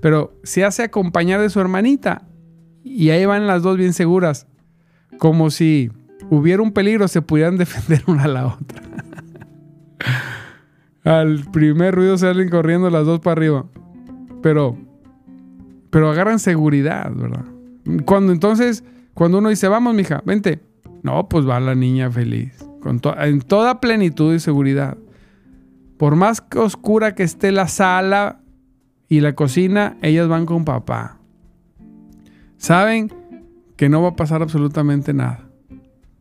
Pero 0.00 0.34
se 0.42 0.64
hace 0.64 0.82
acompañar 0.82 1.40
de 1.40 1.50
su 1.50 1.58
hermanita. 1.58 2.22
Y 2.84 3.10
ahí 3.10 3.24
van 3.24 3.46
las 3.46 3.62
dos 3.62 3.76
bien 3.76 3.92
seguras. 3.92 4.46
Como 5.18 5.50
si 5.50 5.90
hubiera 6.28 6.62
un 6.62 6.72
peligro, 6.72 7.08
se 7.08 7.22
pudieran 7.22 7.56
defender 7.58 8.02
una 8.06 8.24
a 8.24 8.28
la 8.28 8.46
otra. 8.46 8.82
Al 11.04 11.44
primer 11.50 11.94
ruido 11.94 12.18
salen 12.18 12.50
corriendo 12.50 12.90
las 12.90 13.06
dos 13.06 13.20
para 13.20 13.32
arriba. 13.32 13.66
Pero, 14.42 14.76
pero 15.90 16.10
agarran 16.10 16.38
seguridad, 16.38 17.10
¿verdad? 17.14 17.44
Cuando 18.04 18.32
entonces, 18.32 18.84
cuando 19.14 19.38
uno 19.38 19.48
dice, 19.48 19.68
vamos, 19.68 19.94
mija, 19.94 20.22
vente. 20.24 20.60
No, 21.02 21.28
pues 21.28 21.48
va 21.48 21.58
la 21.60 21.74
niña 21.74 22.10
feliz. 22.10 22.64
Con 22.82 23.00
en 23.18 23.40
toda 23.40 23.80
plenitud 23.80 24.34
y 24.34 24.40
seguridad. 24.40 24.98
Por 25.96 26.16
más 26.16 26.44
oscura 26.56 27.14
que 27.14 27.22
esté 27.22 27.52
la 27.52 27.68
sala 27.68 28.40
y 29.08 29.20
la 29.20 29.34
cocina, 29.34 29.96
ellas 30.02 30.28
van 30.28 30.46
con 30.46 30.64
papá. 30.64 31.18
Saben 32.56 33.12
que 33.76 33.88
no 33.88 34.02
va 34.02 34.10
a 34.10 34.16
pasar 34.16 34.42
absolutamente 34.42 35.14
nada. 35.14 35.49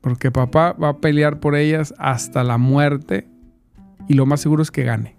Porque 0.02 0.32
papá 0.32 0.74
va 0.74 0.90
a 0.90 0.98
pelear 0.98 1.40
por 1.40 1.56
ellas 1.56 1.94
hasta 1.98 2.44
la 2.44 2.58
muerte 2.58 3.28
y 4.08 4.14
lo 4.14 4.26
más 4.26 4.42
seguro 4.42 4.64
es 4.64 4.72
que 4.72 4.84
gane. 4.84 5.16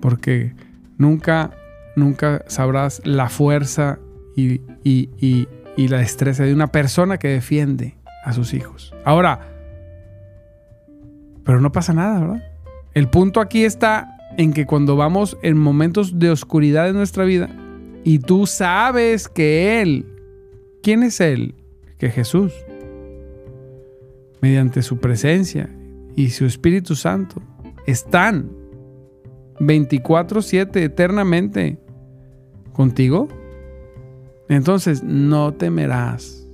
Porque 0.00 0.54
nunca, 0.98 1.50
nunca 1.96 2.44
sabrás 2.46 3.02
la 3.04 3.28
fuerza 3.28 3.98
y, 4.36 4.60
la 5.76 5.98
destreza 5.98 6.44
de 6.44 6.52
una 6.52 6.68
persona 6.68 7.18
que 7.18 7.28
defiende 7.28 7.96
a 8.24 8.32
sus 8.32 8.52
hijos. 8.52 8.94
Ahora, 9.04 9.40
pero 11.44 11.60
no 11.60 11.72
pasa 11.72 11.94
nada, 11.94 12.20
¿verdad? 12.20 12.42
El 12.92 13.08
punto 13.08 13.40
aquí 13.40 13.64
está 13.64 14.16
en 14.36 14.52
que 14.52 14.66
cuando 14.66 14.96
vamos 14.96 15.38
en 15.42 15.56
momentos 15.56 16.18
de 16.18 16.30
oscuridad 16.30 16.88
en 16.88 16.96
nuestra 16.96 17.24
vida 17.24 17.48
y 18.04 18.18
tú 18.18 18.46
sabes 18.46 19.28
que 19.28 19.80
Él, 19.80 20.06
¿quién 20.82 21.02
es 21.02 21.20
Él? 21.20 21.54
Que 21.98 22.10
Jesús 22.10 22.52
mediante 24.40 24.82
su 24.82 24.98
presencia 24.98 25.70
y 26.16 26.30
su 26.30 26.46
Espíritu 26.46 26.96
Santo, 26.96 27.42
están 27.86 28.50
24/7 29.58 30.82
eternamente 30.82 31.78
contigo, 32.72 33.28
entonces 34.48 35.02
no 35.02 35.52
temerás 35.54 36.46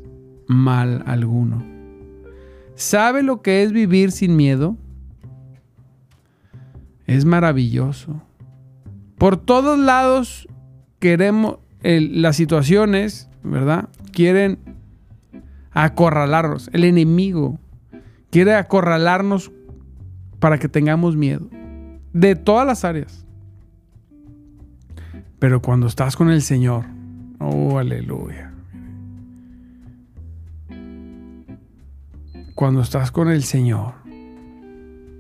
mal 0.47 1.03
alguno. 1.07 1.65
¿Sabe 2.75 3.23
lo 3.23 3.41
que 3.41 3.63
es 3.63 3.73
vivir 3.73 4.13
sin 4.13 4.37
miedo? 4.37 4.77
Es 7.07 7.25
maravilloso. 7.25 8.23
Por 9.17 9.37
todos 9.37 9.79
lados 9.79 10.49
queremos, 10.99 11.59
las 11.83 12.37
situaciones, 12.37 13.31
¿verdad? 13.43 13.89
Quieren 14.13 14.59
acorralarnos. 15.71 16.69
El 16.73 16.85
enemigo 16.85 17.59
quiere 18.37 18.55
acorralarnos 18.55 19.51
para 20.41 20.59
que 20.59 20.69
tengamos 20.69 21.17
miedo. 21.17 21.49
De 22.13 22.37
todas 22.37 22.67
las 22.67 22.85
áreas. 22.85 23.25
Pero 25.39 25.63
cuando 25.63 25.87
estás 25.87 26.17
con 26.17 26.29
el 26.29 26.43
Señor, 26.43 26.85
oh, 27.41 27.79
aleluya. 27.79 28.53
Cuando 32.55 32.83
estás 32.83 33.11
con 33.11 33.31
el 33.31 33.43
Señor, 33.43 33.95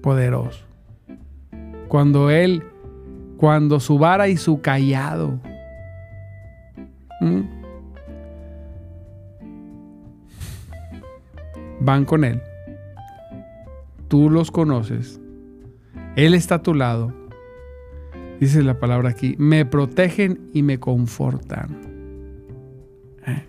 poderoso. 0.02 0.66
Cuando 1.88 2.28
Él, 2.28 2.64
cuando 3.38 3.80
su 3.80 3.96
vara 3.96 4.28
y 4.28 4.36
su 4.36 4.60
callado. 4.60 5.40
Van 11.80 12.04
con 12.04 12.22
Él. 12.22 12.42
Tú 14.08 14.30
los 14.30 14.50
conoces. 14.50 15.20
Él 16.16 16.34
está 16.34 16.56
a 16.56 16.62
tu 16.62 16.74
lado. 16.74 17.12
Dice 18.40 18.62
la 18.62 18.78
palabra 18.78 19.10
aquí. 19.10 19.34
Me 19.38 19.64
protegen 19.64 20.50
y 20.52 20.62
me 20.62 20.78
confortan. 20.78 21.76
¿Eh? 23.26 23.44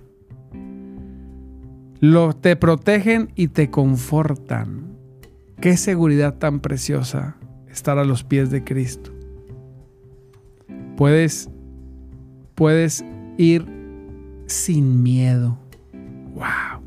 te 2.42 2.56
protegen 2.56 3.32
y 3.36 3.50
te 3.50 3.70
confortan. 3.70 4.98
Qué 5.62 5.78
seguridad 5.78 6.38
tan 6.38 6.60
preciosa 6.60 7.38
estar 7.70 7.98
a 7.98 8.06
los 8.06 8.24
pies 8.24 8.50
de 8.50 8.64
Cristo. 8.64 9.12
Puedes, 10.96 11.50
puedes 12.56 13.06
ir 13.38 13.66
sin 14.48 15.04
miedo. 15.04 15.58
¡Wow! 16.34 16.82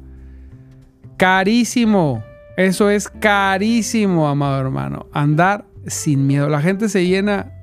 Carísimo. 1.16 2.22
Eso 2.61 2.90
es 2.90 3.09
carísimo, 3.09 4.29
amado 4.29 4.61
hermano. 4.61 5.07
Andar 5.12 5.64
sin 5.87 6.26
miedo. 6.26 6.50
La 6.50 6.61
gente 6.61 6.90
se 6.90 7.07
llena, 7.07 7.55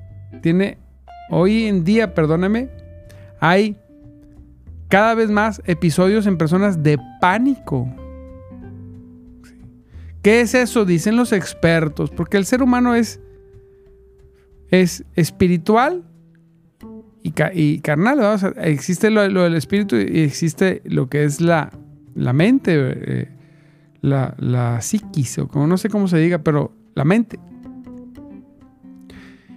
tiene, 0.42 0.76
hoy 1.30 1.66
en 1.66 1.84
día, 1.84 2.14
perdóname, 2.14 2.68
hay 3.38 3.76
cada 4.88 5.14
vez 5.14 5.30
más 5.30 5.62
episodios 5.66 6.26
en 6.26 6.36
personas 6.36 6.82
de 6.82 6.98
pánico. 7.20 7.88
¿Qué 10.20 10.40
es 10.40 10.52
eso? 10.54 10.84
Dicen 10.84 11.14
los 11.14 11.32
expertos, 11.32 12.10
porque 12.10 12.36
el 12.36 12.44
ser 12.44 12.60
humano 12.60 12.96
es, 12.96 13.20
es 14.68 15.04
espiritual 15.14 16.02
y, 17.22 17.78
carnal. 17.82 18.18
existe 18.56 19.10
lo, 19.10 19.22
del 19.22 19.54
espíritu 19.54 19.94
y 19.94 20.22
existe 20.22 20.82
lo 20.86 21.08
que 21.08 21.22
es 21.22 21.40
la, 21.40 21.70
la 22.16 22.32
mente, 22.32 22.74
eh, 22.76 23.37
la, 24.00 24.80
psiquis, 24.80 25.38
o 25.38 25.48
como 25.48 25.66
no 25.66 25.76
sé 25.76 25.88
cómo 25.88 26.08
se 26.08 26.18
diga, 26.18 26.38
pero 26.38 26.72
la 26.94 27.04
mente. 27.04 27.38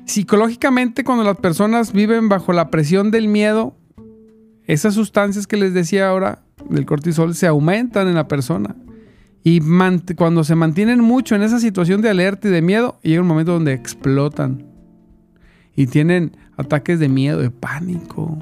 Psicológicamente, 0.06 1.04
cuando 1.04 1.24
las 1.24 1.38
personas 1.38 1.94
viven 1.94 2.28
bajo 2.28 2.54
la 2.54 2.70
presión 2.70 3.12
del 3.12 3.28
miedo, 3.28 3.76
esas 4.66 4.94
sustancias 4.94 5.48
que 5.48 5.58
les 5.58 5.74
decía 5.74 6.10
ahora 6.10 6.44
del 6.70 6.86
cortisol 6.86 7.36
se 7.36 7.48
aumentan 7.48 8.08
en 8.08 8.16
la 8.16 8.28
persona. 8.28 8.76
Y 9.44 9.60
cuando 10.16 10.44
se 10.44 10.56
mantienen 10.56 11.00
mucho 11.00 11.36
en 11.36 11.42
esa 11.42 11.60
situación 11.60 12.02
de 12.02 12.10
alerta 12.10 12.48
y 12.48 12.52
de 12.52 12.62
miedo, 12.62 13.00
llega 13.02 13.22
un 13.22 13.28
momento 13.28 13.54
donde 13.54 13.74
explotan. 13.74 14.66
Y 15.76 15.88
tienen 15.88 16.38
ataques 16.58 17.00
de 17.00 17.10
miedo, 17.10 17.40
de 17.40 17.50
pánico. 17.50 18.38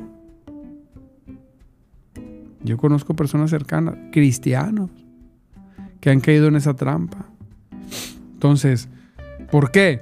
Yo 2.63 2.77
conozco 2.77 3.15
personas 3.15 3.49
cercanas, 3.49 3.95
cristianos, 4.11 4.89
que 5.99 6.09
han 6.09 6.19
caído 6.19 6.47
en 6.47 6.55
esa 6.55 6.75
trampa. 6.75 7.25
Entonces, 8.33 8.89
¿por 9.51 9.71
qué? 9.71 10.01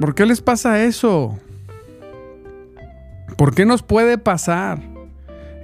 ¿Por 0.00 0.14
qué 0.14 0.26
les 0.26 0.40
pasa 0.40 0.84
eso? 0.84 1.38
¿Por 3.36 3.54
qué 3.54 3.66
nos 3.66 3.82
puede 3.82 4.18
pasar? 4.18 4.80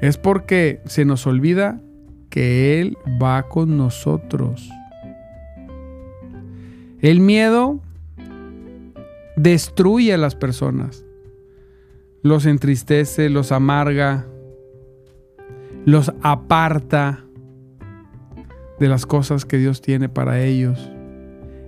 Es 0.00 0.18
porque 0.18 0.80
se 0.86 1.04
nos 1.04 1.26
olvida 1.26 1.80
que 2.30 2.80
Él 2.80 2.98
va 3.22 3.44
con 3.48 3.76
nosotros. 3.76 4.68
El 7.00 7.20
miedo 7.20 7.80
destruye 9.36 10.14
a 10.14 10.18
las 10.18 10.34
personas, 10.34 11.04
los 12.22 12.46
entristece, 12.46 13.28
los 13.28 13.52
amarga, 13.52 14.26
los 15.84 16.12
aparta 16.22 17.23
de 18.78 18.88
las 18.88 19.06
cosas 19.06 19.44
que 19.44 19.58
Dios 19.58 19.80
tiene 19.80 20.08
para 20.08 20.42
ellos. 20.42 20.90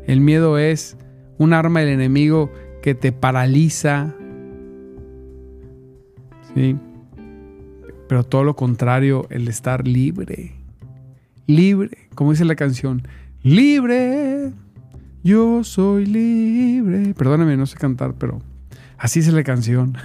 El 0.06 0.20
miedo 0.20 0.58
es 0.58 0.96
un 1.38 1.52
arma 1.52 1.80
del 1.80 1.90
enemigo 1.90 2.50
que 2.82 2.94
te 2.94 3.12
paraliza. 3.12 4.14
¿sí? 6.54 6.76
Pero 8.08 8.24
todo 8.24 8.44
lo 8.44 8.54
contrario, 8.54 9.26
el 9.30 9.48
estar 9.48 9.86
libre. 9.86 10.54
Libre, 11.46 12.08
como 12.14 12.32
dice 12.32 12.44
la 12.44 12.56
canción. 12.56 13.02
Libre, 13.42 14.52
yo 15.22 15.64
soy 15.64 16.06
libre. 16.06 17.14
Perdóname, 17.14 17.56
no 17.56 17.66
sé 17.66 17.76
cantar, 17.76 18.14
pero 18.14 18.40
así 18.98 19.20
es 19.20 19.32
la 19.32 19.42
canción. 19.44 19.96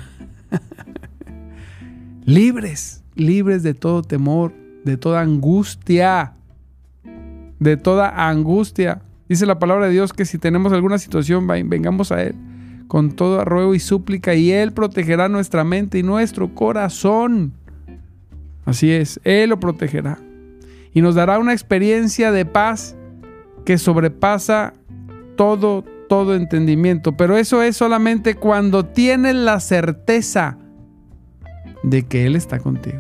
libres, 2.26 3.04
libres 3.16 3.64
de 3.64 3.74
todo 3.74 4.02
temor, 4.02 4.54
de 4.84 4.98
toda 4.98 5.22
angustia. 5.22 6.34
De 7.62 7.78
toda 7.78 8.28
angustia. 8.28 9.04
Dice 9.30 9.46
la 9.46 9.60
palabra 9.60 9.86
de 9.86 9.94
Dios 9.94 10.12
que 10.12 10.26
si 10.26 10.38
tenemos 10.38 10.74
alguna 10.74 10.98
situación, 10.98 11.48
vengamos 11.48 12.12
a 12.12 12.22
Él 12.22 12.36
con 12.92 13.14
todo 13.14 13.46
ruego 13.46 13.74
y 13.74 13.80
súplica 13.80 14.36
y 14.36 14.52
Él 14.52 14.74
protegerá 14.74 15.30
nuestra 15.30 15.64
mente 15.64 15.98
y 15.98 16.04
nuestro 16.04 16.54
corazón. 16.54 17.54
Así 18.66 18.92
es, 18.92 19.22
Él 19.24 19.52
lo 19.52 19.62
protegerá. 19.62 20.20
Y 20.92 21.02
nos 21.02 21.16
dará 21.16 21.40
una 21.40 21.54
experiencia 21.54 22.34
de 22.34 22.44
paz 22.44 22.98
que 23.64 23.78
sobrepasa 23.78 24.74
todo, 25.38 25.86
todo 26.10 26.36
entendimiento. 26.36 27.16
Pero 27.16 27.38
eso 27.38 27.64
es 27.64 27.78
solamente 27.78 28.36
cuando 28.36 28.86
tienes 28.86 29.36
la 29.36 29.62
certeza 29.62 30.58
de 31.84 32.04
que 32.04 32.26
Él 32.26 32.36
está 32.36 32.60
contigo. 32.60 33.00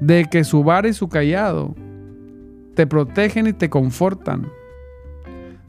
De 0.00 0.24
que 0.24 0.42
su 0.42 0.64
vara 0.64 0.88
y 0.88 0.92
su 0.92 1.08
callado 1.08 1.76
te 2.74 2.86
protegen 2.86 3.46
y 3.46 3.52
te 3.52 3.70
confortan. 3.70 4.48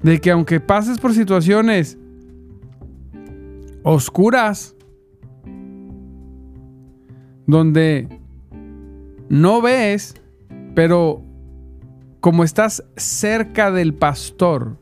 De 0.01 0.19
que 0.19 0.31
aunque 0.31 0.59
pases 0.59 0.97
por 0.99 1.13
situaciones 1.13 1.97
oscuras, 3.83 4.75
donde 7.45 8.07
no 9.29 9.61
ves, 9.61 10.15
pero 10.75 11.23
como 12.19 12.43
estás 12.43 12.83
cerca 12.95 13.71
del 13.71 13.93
pastor, 13.93 14.77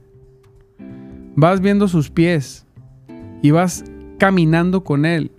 vas 1.35 1.61
viendo 1.61 1.87
sus 1.87 2.09
pies 2.09 2.65
y 3.41 3.51
vas 3.51 3.83
caminando 4.17 4.83
con 4.83 5.05
él, 5.05 5.31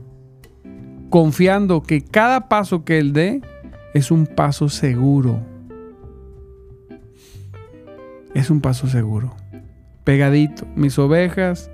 confiando 1.11 1.83
que 1.83 2.03
cada 2.03 2.49
paso 2.49 2.85
que 2.85 2.99
él 2.99 3.13
dé 3.13 3.43
es 3.95 4.11
un 4.11 4.27
paso 4.27 4.69
seguro. 4.69 5.50
Es 8.35 8.51
un 8.51 8.61
paso 8.61 8.87
seguro. 8.87 9.35
Pegadito. 10.05 10.67
Mis 10.77 10.99
ovejas, 10.99 11.71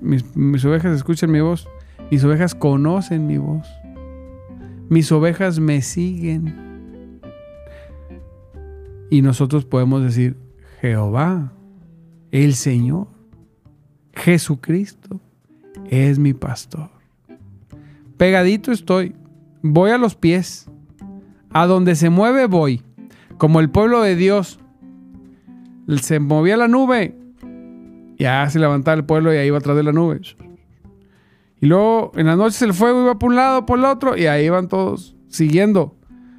mis, 0.00 0.64
ovejas 0.64 0.96
escuchan 0.96 1.30
mi 1.30 1.40
voz. 1.40 1.68
Mis 2.10 2.24
ovejas 2.24 2.54
conocen 2.54 3.26
mi 3.26 3.38
voz. 3.38 3.66
Mis 4.88 5.10
ovejas 5.12 5.58
me 5.58 5.82
siguen. 5.82 7.20
Y 9.10 9.22
nosotros 9.22 9.64
podemos 9.64 10.02
decir, 10.02 10.36
Jehová, 10.80 11.52
el 12.30 12.54
Señor, 12.54 13.08
Jesucristo, 14.12 15.20
es 15.90 16.18
mi 16.18 16.34
pastor. 16.34 16.90
Pegadito 18.16 18.72
estoy, 18.72 19.14
voy 19.62 19.90
a 19.90 19.98
los 19.98 20.14
pies. 20.14 20.66
A 21.50 21.66
donde 21.66 21.94
se 21.94 22.10
mueve 22.10 22.46
voy. 22.46 22.82
Como 23.38 23.60
el 23.60 23.70
pueblo 23.70 24.02
de 24.02 24.16
Dios. 24.16 24.60
Se 25.96 26.20
movía 26.20 26.56
la 26.56 26.68
nube. 26.68 27.16
Ya 28.18 28.48
se 28.50 28.58
levantaba 28.58 28.96
el 28.96 29.04
pueblo 29.04 29.32
y 29.32 29.36
ahí 29.36 29.46
iba 29.46 29.58
atrás 29.58 29.76
de 29.76 29.82
la 29.82 29.92
nube. 29.92 30.20
Y 31.60 31.66
luego 31.66 32.12
en 32.16 32.26
las 32.26 32.36
noches 32.36 32.60
el 32.62 32.74
fuego 32.74 33.02
iba 33.02 33.18
por 33.18 33.30
un 33.30 33.36
lado, 33.36 33.66
por 33.66 33.78
el 33.78 33.84
otro, 33.84 34.16
y 34.16 34.26
ahí 34.26 34.46
iban 34.46 34.68
todos 34.68 35.16
siguiendo. 35.28 35.94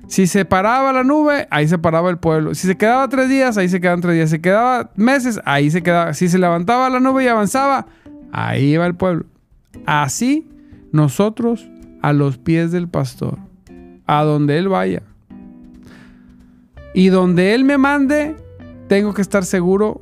Si 0.07 0.25
se 0.25 0.43
paraba 0.43 0.91
la 0.91 1.03
nube, 1.03 1.47
ahí 1.51 1.67
se 1.67 1.77
paraba 1.77 2.09
el 2.09 2.17
pueblo. 2.17 2.55
Si 2.55 2.65
se 2.65 2.75
quedaba 2.75 3.07
tres 3.09 3.29
días, 3.29 3.57
ahí 3.57 3.69
se 3.69 3.79
quedaban 3.79 4.01
tres 4.01 4.15
días. 4.15 4.29
Si 4.29 4.37
se 4.37 4.41
quedaba 4.41 4.91
meses, 4.95 5.39
ahí 5.45 5.69
se 5.69 5.83
quedaba. 5.83 6.13
Si 6.13 6.27
se 6.27 6.39
levantaba 6.39 6.89
la 6.89 6.99
nube 6.99 7.23
y 7.23 7.27
avanzaba, 7.27 7.85
ahí 8.31 8.73
iba 8.73 8.87
el 8.87 8.95
pueblo. 8.95 9.25
Así 9.85 10.49
nosotros 10.91 11.69
a 12.01 12.13
los 12.13 12.39
pies 12.39 12.71
del 12.71 12.87
pastor, 12.87 13.37
a 14.07 14.23
donde 14.23 14.57
Él 14.57 14.67
vaya. 14.67 15.03
Y 16.95 17.09
donde 17.09 17.53
Él 17.53 17.63
me 17.63 17.77
mande, 17.77 18.35
tengo 18.89 19.13
que 19.13 19.21
estar 19.21 19.45
seguro 19.45 20.01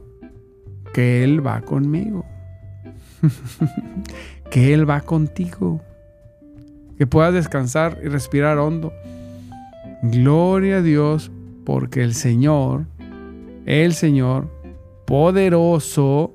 que 0.93 1.23
Él 1.23 1.45
va 1.45 1.61
conmigo. 1.61 2.25
que 4.49 4.73
Él 4.73 4.89
va 4.89 5.01
contigo. 5.01 5.81
Que 6.97 7.05
puedas 7.05 7.33
descansar 7.33 7.99
y 8.03 8.07
respirar 8.07 8.57
hondo. 8.57 8.91
Gloria 10.01 10.77
a 10.77 10.81
Dios 10.81 11.31
porque 11.65 12.01
el 12.01 12.13
Señor, 12.13 12.85
el 13.65 13.93
Señor, 13.93 14.47
poderoso, 15.05 16.33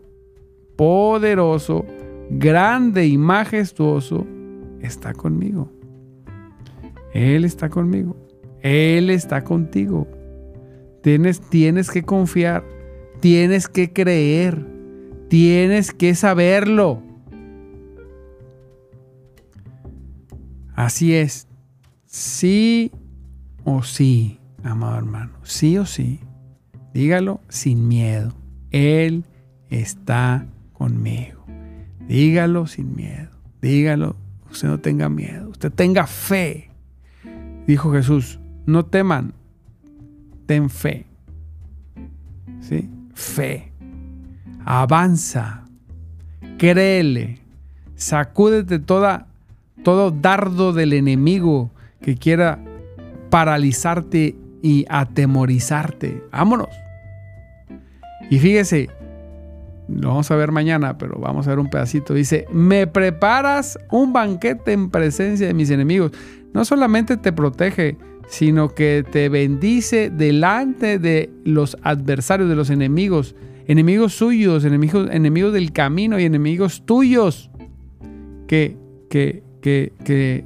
poderoso, 0.76 1.86
grande 2.28 3.06
y 3.06 3.16
majestuoso, 3.16 4.26
está 4.82 5.14
conmigo. 5.14 5.72
Él 7.14 7.46
está 7.46 7.70
conmigo. 7.70 8.16
Él 8.60 9.08
está 9.08 9.42
contigo. 9.42 10.06
Tienes, 11.02 11.40
tienes 11.40 11.90
que 11.90 12.02
confiar. 12.02 12.64
Tienes 13.20 13.68
que 13.68 13.92
creer. 13.92 14.66
Tienes 15.28 15.92
que 15.92 16.14
saberlo. 16.14 17.02
Así 20.74 21.14
es. 21.14 21.48
Sí 22.06 22.92
o 23.64 23.82
sí, 23.82 24.38
amado 24.62 24.98
hermano. 24.98 25.32
Sí 25.42 25.78
o 25.78 25.86
sí. 25.86 26.20
Dígalo 26.92 27.40
sin 27.48 27.88
miedo. 27.88 28.32
Él 28.70 29.24
está 29.70 30.46
conmigo. 30.72 31.44
Dígalo 32.08 32.66
sin 32.66 32.94
miedo. 32.94 33.30
Dígalo. 33.60 34.16
Usted 34.50 34.68
no 34.68 34.80
tenga 34.80 35.08
miedo. 35.08 35.48
Usted 35.48 35.72
tenga 35.72 36.06
fe. 36.06 36.70
Dijo 37.66 37.92
Jesús, 37.92 38.40
no 38.66 38.84
teman. 38.84 39.34
Ten 40.46 40.70
fe. 40.70 41.06
¿Sí? 42.60 42.88
Fe. 43.14 43.72
Avanza. 44.64 45.64
Créele. 46.58 47.40
Sacúdete 47.94 48.78
toda, 48.78 49.26
todo 49.82 50.10
dardo 50.10 50.72
del 50.72 50.92
enemigo 50.92 51.70
que 52.00 52.16
quiera 52.16 52.58
paralizarte 53.30 54.36
y 54.62 54.84
atemorizarte. 54.88 56.22
Vámonos. 56.30 56.68
Y 58.30 58.38
fíjese, 58.38 58.88
lo 60.00 60.08
vamos 60.08 60.30
a 60.30 60.36
ver 60.36 60.52
mañana, 60.52 60.98
pero 60.98 61.18
vamos 61.18 61.46
a 61.46 61.50
ver 61.50 61.58
un 61.58 61.68
pedacito. 61.68 62.14
Dice, 62.14 62.46
me 62.52 62.86
preparas 62.86 63.78
un 63.90 64.12
banquete 64.12 64.72
en 64.72 64.90
presencia 64.90 65.46
de 65.46 65.54
mis 65.54 65.70
enemigos. 65.70 66.12
No 66.52 66.64
solamente 66.64 67.16
te 67.16 67.32
protege, 67.32 67.96
sino 68.28 68.74
que 68.74 69.04
te 69.10 69.28
bendice 69.28 70.10
delante 70.10 70.98
de 70.98 71.30
los 71.44 71.76
adversarios, 71.82 72.48
de 72.48 72.56
los 72.56 72.70
enemigos, 72.70 73.34
enemigos 73.66 74.14
suyos, 74.14 74.64
enemigos, 74.64 75.08
enemigos 75.10 75.52
del 75.52 75.72
camino 75.72 76.18
y 76.18 76.24
enemigos 76.24 76.84
tuyos 76.84 77.50
que, 78.46 78.76
que, 79.10 79.42
que, 79.60 79.92
que, 80.04 80.44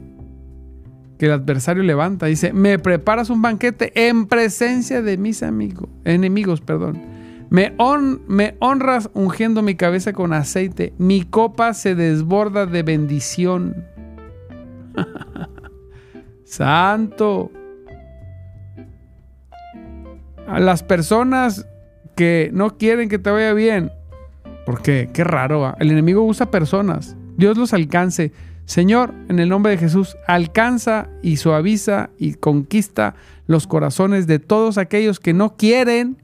que 1.18 1.26
el 1.26 1.32
adversario 1.32 1.82
levanta. 1.82 2.26
Dice, 2.26 2.52
me 2.52 2.78
preparas 2.78 3.30
un 3.30 3.42
banquete 3.42 4.08
en 4.08 4.26
presencia 4.26 5.02
de 5.02 5.16
mis 5.16 5.42
amigos, 5.42 5.88
enemigos, 6.04 6.60
perdón. 6.60 7.15
Me, 7.50 7.74
honras 8.58 9.10
ungiendo 9.14 9.62
mi 9.62 9.74
cabeza 9.74 10.12
con 10.12 10.32
aceite. 10.32 10.92
Mi 10.98 11.22
copa 11.22 11.74
se 11.74 11.94
desborda 11.94 12.66
de 12.66 12.82
bendición. 12.82 13.86
Santo. 16.44 17.50
A 20.46 20.60
las 20.60 20.82
personas 20.82 21.66
que 22.16 22.50
no 22.52 22.76
quieren 22.76 23.08
que 23.08 23.18
te 23.18 23.30
vaya 23.30 23.52
bien. 23.52 23.92
Porque 24.64 25.10
qué 25.12 25.22
raro. 25.22 25.74
El 25.78 25.90
enemigo 25.90 26.22
usa 26.22 26.50
personas. 26.50 27.16
Dios 27.36 27.56
los 27.56 27.72
alcance. 27.72 28.32
Señor, 28.64 29.14
en 29.28 29.38
el 29.38 29.48
nombre 29.48 29.70
de 29.70 29.78
Jesús, 29.78 30.16
alcanza 30.26 31.08
y 31.22 31.36
suaviza 31.36 32.10
y 32.18 32.34
conquista 32.34 33.14
los 33.46 33.68
corazones 33.68 34.26
de 34.26 34.40
todos 34.40 34.76
aquellos 34.76 35.20
que 35.20 35.32
no 35.32 35.56
quieren 35.56 36.20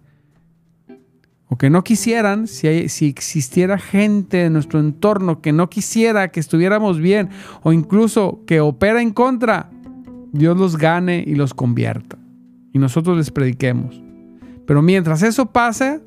o 1.53 1.59
que 1.59 1.69
no 1.69 1.85
quisieran, 1.85 2.47
si, 2.47 2.89
si 2.89 3.09
existiera 3.09 3.77
gente 3.77 4.47
en 4.47 4.55
nuestro 4.55 4.81
entorno 4.81 5.43
que 5.43 5.53
no 5.53 5.69
quisiera 5.69 6.29
que 6.29 6.41
estuviéramos 6.41 6.99
bien 6.99 7.29
o 7.63 7.75
incluso 7.75 8.41
que 8.47 8.63
opera 8.63 9.03
en 9.03 9.11
contra, 9.11 9.69
Dios 10.33 10.57
los 10.57 10.79
gane 10.79 11.23
y 11.27 11.35
los 11.35 11.53
convierta. 11.53 12.17
Y 12.73 12.79
nosotros 12.79 13.19
les 13.19 13.31
prediquemos. 13.31 14.03
Pero 14.67 14.81
mientras 14.81 15.23
eso 15.23 15.45
pase, 15.45 16.01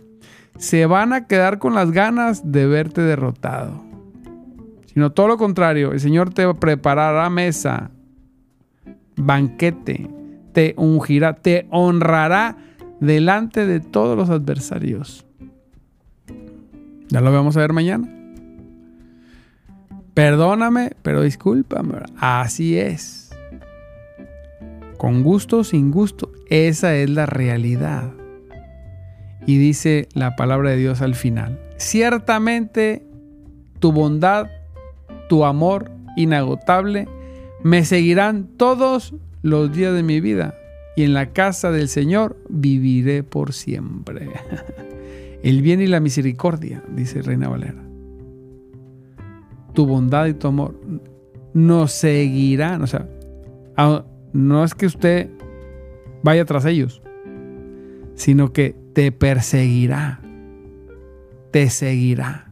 se 0.57 0.87
van 0.87 1.13
a 1.13 1.27
quedar 1.27 1.59
con 1.59 1.75
las 1.75 1.91
ganas 1.91 2.51
de 2.51 2.65
verte 2.65 3.01
derrotado. 3.01 3.83
Sino 4.95 5.11
todo 5.11 5.27
lo 5.27 5.37
contrario, 5.37 5.91
el 5.91 5.99
Señor 5.99 6.33
te 6.33 6.51
preparará 6.55 7.29
mesa, 7.29 7.91
banquete, 9.15 10.09
te 10.53 10.73
ungirá, 10.75 11.35
te 11.35 11.67
honrará 11.69 12.57
delante 12.99 13.67
de 13.67 13.79
todos 13.79 14.17
los 14.17 14.31
adversarios. 14.31 15.21
Ya 17.09 17.21
lo 17.21 17.31
vamos 17.31 17.55
a 17.57 17.61
ver 17.61 17.73
mañana. 17.73 18.09
Perdóname, 20.13 20.91
pero 21.01 21.21
discúlpame. 21.21 21.95
Así 22.17 22.77
es. 22.77 23.31
Con 24.97 25.23
gusto 25.23 25.63
sin 25.63 25.91
gusto. 25.91 26.31
Esa 26.49 26.95
es 26.95 27.09
la 27.09 27.25
realidad. 27.25 28.11
Y 29.45 29.57
dice 29.57 30.07
la 30.13 30.35
palabra 30.35 30.71
de 30.71 30.77
Dios 30.77 31.01
al 31.01 31.15
final. 31.15 31.59
Ciertamente 31.77 33.05
tu 33.79 33.91
bondad, 33.91 34.47
tu 35.27 35.43
amor 35.43 35.91
inagotable 36.15 37.07
me 37.61 37.83
seguirán 37.83 38.47
todos 38.57 39.15
los 39.41 39.73
días 39.73 39.93
de 39.93 40.03
mi 40.03 40.21
vida. 40.21 40.55
Y 40.95 41.03
en 41.03 41.13
la 41.13 41.33
casa 41.33 41.71
del 41.71 41.89
Señor 41.89 42.37
viviré 42.47 43.23
por 43.23 43.53
siempre. 43.53 44.29
El 45.45 45.61
bien 45.61 45.79
y 45.79 45.85
la 45.85 45.99
misericordia, 45.99 46.83
dice 46.89 47.21
Reina 47.21 47.47
Valera. 47.47 47.83
Tu 49.75 49.85
bondad 49.85 50.25
y 50.25 50.33
tu 50.33 50.47
amor 50.47 50.81
nos 51.53 51.91
seguirán. 51.91 52.81
O 52.81 52.87
sea, 52.87 53.07
no 54.33 54.63
es 54.63 54.73
que 54.73 54.87
usted 54.87 55.29
vaya 56.23 56.45
tras 56.45 56.65
ellos, 56.65 57.03
sino 58.15 58.53
que 58.53 58.75
te 58.93 59.11
perseguirá. 59.11 60.19
Te 61.51 61.69
seguirá. 61.69 62.51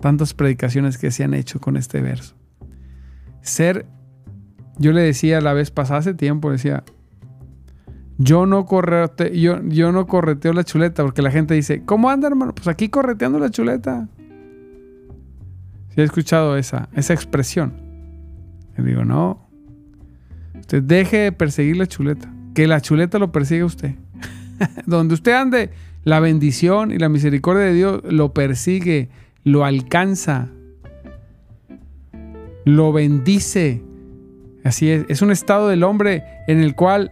Tantas 0.00 0.32
predicaciones 0.32 0.98
que 0.98 1.10
se 1.10 1.24
han 1.24 1.34
hecho 1.34 1.60
con 1.60 1.76
este 1.76 2.00
verso. 2.02 2.36
Ser, 3.40 3.84
yo 4.78 4.92
le 4.92 5.00
decía 5.00 5.40
la 5.40 5.54
vez 5.54 5.72
pasada, 5.72 5.98
hace 5.98 6.14
tiempo, 6.14 6.52
decía, 6.52 6.84
yo 8.22 8.46
no, 8.46 8.66
yo, 9.32 9.62
yo 9.64 9.92
no 9.92 10.06
correteo 10.06 10.52
la 10.52 10.64
chuleta 10.64 11.02
porque 11.02 11.22
la 11.22 11.30
gente 11.30 11.54
dice, 11.54 11.82
¿cómo 11.84 12.08
anda 12.08 12.28
hermano? 12.28 12.54
Pues 12.54 12.68
aquí 12.68 12.88
correteando 12.88 13.38
la 13.38 13.50
chuleta. 13.50 14.08
Si 15.88 16.00
he 16.00 16.04
escuchado 16.04 16.56
esa, 16.56 16.88
esa 16.94 17.14
expresión. 17.14 17.74
Le 18.76 18.84
digo, 18.84 19.04
no. 19.04 19.48
Usted 20.58 20.82
deje 20.82 21.18
de 21.18 21.32
perseguir 21.32 21.76
la 21.76 21.86
chuleta. 21.86 22.32
Que 22.54 22.66
la 22.66 22.80
chuleta 22.80 23.18
lo 23.18 23.32
persiga 23.32 23.64
usted. 23.64 23.96
Donde 24.86 25.14
usted 25.14 25.32
ande, 25.32 25.70
la 26.04 26.20
bendición 26.20 26.92
y 26.92 26.98
la 26.98 27.08
misericordia 27.08 27.64
de 27.64 27.74
Dios 27.74 28.02
lo 28.04 28.32
persigue, 28.32 29.08
lo 29.42 29.64
alcanza, 29.64 30.48
lo 32.64 32.92
bendice. 32.92 33.82
Así 34.64 34.90
es. 34.90 35.04
Es 35.08 35.22
un 35.22 35.32
estado 35.32 35.68
del 35.68 35.82
hombre 35.82 36.22
en 36.46 36.60
el 36.60 36.76
cual 36.76 37.10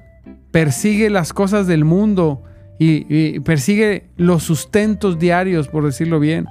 persigue 0.51 1.11
las 1.11 1.33
cosas 1.33 1.67
del 1.67 1.85
mundo 1.85 2.43
y, 2.79 3.41
persigue 3.41 4.09
los 4.17 4.43
sustentos 4.43 5.19
diarios, 5.19 5.69
por 5.69 5.85
decirlo 5.85 6.19
bien. 6.19 6.47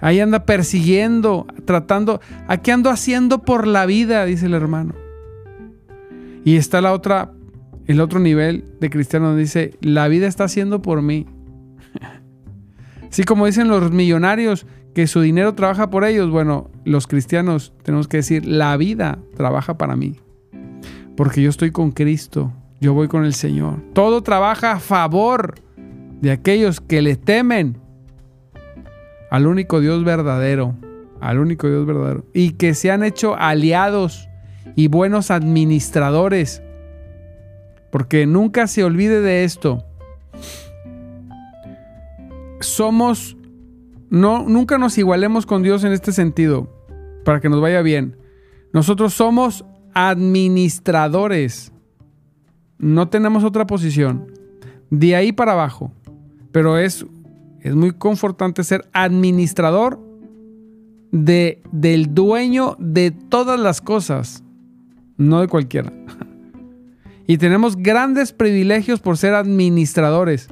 Ahí 0.00 0.20
anda 0.20 0.44
persiguiendo, 0.44 1.46
tratando, 1.64 2.20
aquí 2.46 2.70
ando 2.70 2.88
haciendo 2.90 3.42
por 3.42 3.66
la 3.66 3.84
vida, 3.84 4.24
dice 4.26 4.46
el 4.46 4.54
hermano. 4.54 4.94
Y 6.44 6.56
está 6.56 6.80
la 6.80 6.92
otra, 6.92 7.32
el 7.86 8.00
otro 8.00 8.20
nivel 8.20 8.64
de 8.78 8.90
cristiano 8.90 9.26
donde 9.28 9.42
dice, 9.42 9.76
la 9.80 10.06
vida 10.06 10.28
está 10.28 10.44
haciendo 10.44 10.82
por 10.82 11.02
mí. 11.02 11.26
Así 13.10 13.24
como 13.24 13.46
dicen 13.46 13.66
los 13.66 13.90
millonarios 13.90 14.66
que 14.94 15.08
su 15.08 15.20
dinero 15.20 15.54
trabaja 15.54 15.90
por 15.90 16.04
ellos, 16.04 16.30
bueno, 16.30 16.70
los 16.84 17.08
cristianos 17.08 17.72
tenemos 17.82 18.06
que 18.06 18.18
decir, 18.18 18.46
la 18.46 18.76
vida 18.76 19.18
trabaja 19.36 19.76
para 19.76 19.96
mí. 19.96 20.16
Porque 21.16 21.42
yo 21.42 21.50
estoy 21.50 21.72
con 21.72 21.90
Cristo, 21.90 22.52
yo 22.80 22.94
voy 22.94 23.08
con 23.08 23.24
el 23.24 23.32
Señor. 23.34 23.82
Todo 23.92 24.22
trabaja 24.22 24.72
a 24.72 24.80
favor 24.80 25.54
de 26.20 26.30
aquellos 26.30 26.80
que 26.80 27.02
le 27.02 27.16
temen 27.16 27.78
al 29.30 29.46
único 29.46 29.80
Dios 29.80 30.04
verdadero, 30.04 30.74
al 31.20 31.38
único 31.38 31.68
Dios 31.68 31.86
verdadero, 31.86 32.24
y 32.32 32.52
que 32.52 32.74
se 32.74 32.90
han 32.90 33.02
hecho 33.02 33.36
aliados 33.36 34.28
y 34.74 34.88
buenos 34.88 35.30
administradores. 35.30 36.62
Porque 37.90 38.26
nunca 38.26 38.66
se 38.66 38.84
olvide 38.84 39.20
de 39.20 39.44
esto. 39.44 39.84
Somos, 42.60 43.36
no, 44.10 44.48
nunca 44.48 44.78
nos 44.78 44.98
igualemos 44.98 45.46
con 45.46 45.62
Dios 45.62 45.84
en 45.84 45.92
este 45.92 46.12
sentido, 46.12 46.68
para 47.24 47.40
que 47.40 47.48
nos 47.48 47.60
vaya 47.60 47.82
bien. 47.82 48.18
Nosotros 48.72 49.14
somos 49.14 49.64
administradores. 49.94 51.72
No 52.78 53.08
tenemos 53.08 53.44
otra 53.44 53.66
posición. 53.66 54.26
De 54.90 55.16
ahí 55.16 55.32
para 55.32 55.52
abajo. 55.52 55.92
Pero 56.52 56.78
es, 56.78 57.06
es 57.60 57.74
muy 57.74 57.92
confortante 57.92 58.64
ser 58.64 58.88
administrador 58.92 60.00
de, 61.12 61.62
del 61.72 62.14
dueño 62.14 62.76
de 62.78 63.10
todas 63.10 63.58
las 63.58 63.80
cosas, 63.80 64.42
no 65.16 65.40
de 65.40 65.48
cualquiera. 65.48 65.92
Y 67.28 67.38
tenemos 67.38 67.74
grandes 67.74 68.32
privilegios 68.32 69.00
por 69.00 69.16
ser 69.16 69.34
administradores. 69.34 70.46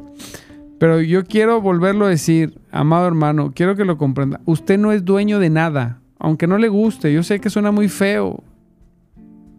Pero 0.81 1.01
yo 1.01 1.25
quiero 1.25 1.61
volverlo 1.61 2.07
a 2.07 2.09
decir, 2.09 2.59
amado 2.73 3.07
hermano, 3.07 3.53
quiero 3.55 3.77
que 3.77 3.85
lo 3.85 3.97
comprenda. 3.97 4.41
Usted 4.45 4.77
no 4.77 4.91
es 4.91 5.05
dueño 5.05 5.39
de 5.39 5.51
nada, 5.51 6.01
aunque 6.19 6.49
no 6.49 6.59
le 6.59 6.67
guste. 6.67 7.13
Yo 7.13 7.23
sé 7.23 7.39
que 7.39 7.49
suena 7.49 7.71
muy 7.71 7.89
feo, 7.89 8.43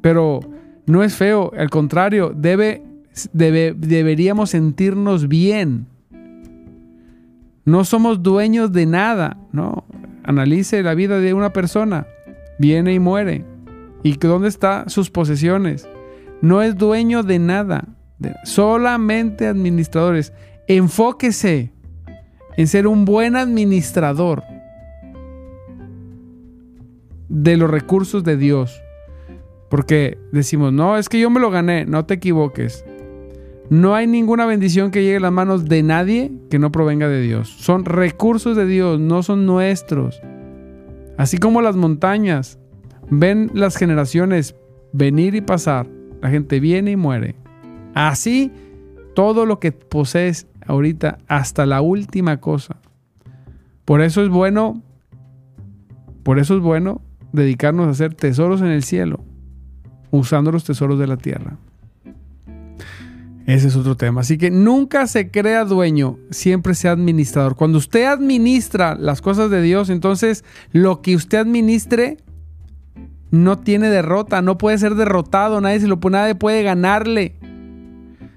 pero 0.02 0.42
no 0.86 1.04
es 1.04 1.16
feo. 1.16 1.52
Al 1.58 1.70
contrario, 1.70 2.34
debe, 2.36 2.84
debe, 3.34 3.74
deberíamos 3.76 4.52
sentirnos 4.52 5.28
bien. 5.28 5.88
No 7.66 7.84
somos 7.84 8.22
dueños 8.22 8.72
de 8.72 8.86
nada, 8.86 9.38
¿no? 9.52 9.86
Analice 10.24 10.84
la 10.84 10.94
vida 10.94 11.20
de 11.20 11.34
una 11.34 11.52
persona. 11.52 12.08
Viene 12.60 12.94
y 12.94 13.00
muere. 13.00 13.44
¿Y 14.04 14.18
dónde 14.18 14.50
están 14.50 14.90
sus 14.90 15.10
posesiones? 15.10 15.90
No 16.42 16.62
es 16.62 16.76
dueño 16.76 17.24
de 17.24 17.40
nada. 17.40 17.88
solamente 18.44 19.48
administradores. 19.48 20.32
Enfóquese 20.68 21.72
en 22.56 22.68
ser 22.68 22.88
un 22.88 23.04
buen 23.04 23.36
administrador 23.36 24.44
de 27.30 27.58
los 27.58 27.70
recursos 27.70 28.24
de 28.24 28.38
Dios. 28.38 28.82
Porque 29.70 30.18
decimos, 30.32 30.74
no, 30.74 30.98
es 30.98 31.10
que 31.10 31.20
yo 31.20 31.30
me 31.30 31.40
lo 31.40 31.52
gané. 31.52 31.86
No 31.86 32.06
te 32.06 32.16
equivoques. 32.16 32.86
No 33.70 33.96
hay 33.96 34.06
ninguna 34.06 34.46
bendición 34.46 34.92
que 34.92 35.02
llegue 35.02 35.18
a 35.18 35.22
las 35.22 35.32
manos 35.32 35.66
de 35.66 35.82
nadie 35.82 36.32
que 36.50 36.60
no 36.60 36.72
provenga 36.72 37.08
de 37.08 37.22
Dios. 37.22 37.50
Son 37.50 37.84
recursos 37.84 38.56
de 38.56 38.68
Dios, 38.68 39.00
no 39.00 39.24
son 39.24 39.46
nuestros. 39.46 40.22
Así 41.18 41.38
como 41.38 41.62
las 41.62 41.76
montañas 41.76 42.60
ven 43.10 43.50
las 43.54 43.76
generaciones 43.76 44.56
venir 44.94 45.34
y 45.36 45.42
pasar, 45.42 45.88
la 46.22 46.30
gente 46.30 46.60
viene 46.60 46.92
y 46.92 46.96
muere. 46.96 47.36
Así 47.96 48.52
todo 49.16 49.46
lo 49.46 49.60
que 49.60 49.72
posees 49.72 50.48
ahorita, 50.68 51.18
hasta 51.28 51.66
la 51.66 51.82
última 51.82 52.40
cosa. 52.40 52.78
Por 53.86 54.02
eso 54.02 54.22
es 54.22 54.30
bueno, 54.30 54.84
por 56.24 56.38
eso 56.38 56.56
es 56.56 56.62
bueno 56.62 57.02
dedicarnos 57.32 57.88
a 57.88 57.92
hacer 57.92 58.14
tesoros 58.14 58.62
en 58.62 58.68
el 58.68 58.84
cielo, 58.84 59.24
usando 60.18 60.52
los 60.52 60.64
tesoros 60.64 61.00
de 61.00 61.08
la 61.08 61.18
tierra. 61.18 61.58
Ese 63.46 63.68
es 63.68 63.76
otro 63.76 63.96
tema. 63.96 64.22
Así 64.22 64.38
que 64.38 64.50
nunca 64.50 65.06
se 65.06 65.30
crea 65.30 65.66
dueño, 65.66 66.18
siempre 66.32 66.74
sea 66.74 66.92
administrador. 66.92 67.56
Cuando 67.56 67.78
usted 67.78 68.06
administra 68.06 68.96
las 68.96 69.22
cosas 69.22 69.52
de 69.52 69.62
Dios, 69.62 69.90
entonces 69.90 70.44
lo 70.72 71.02
que 71.02 71.16
usted 71.16 71.38
administre 71.38 72.18
no 73.30 73.60
tiene 73.60 73.90
derrota, 73.90 74.42
no 74.42 74.58
puede 74.58 74.78
ser 74.78 74.96
derrotado, 74.96 75.62
nadie 75.62 75.80
se 75.80 75.88
lo 75.88 76.00
nadie 76.10 76.36
puede 76.36 76.64
ganarle. 76.64 77.36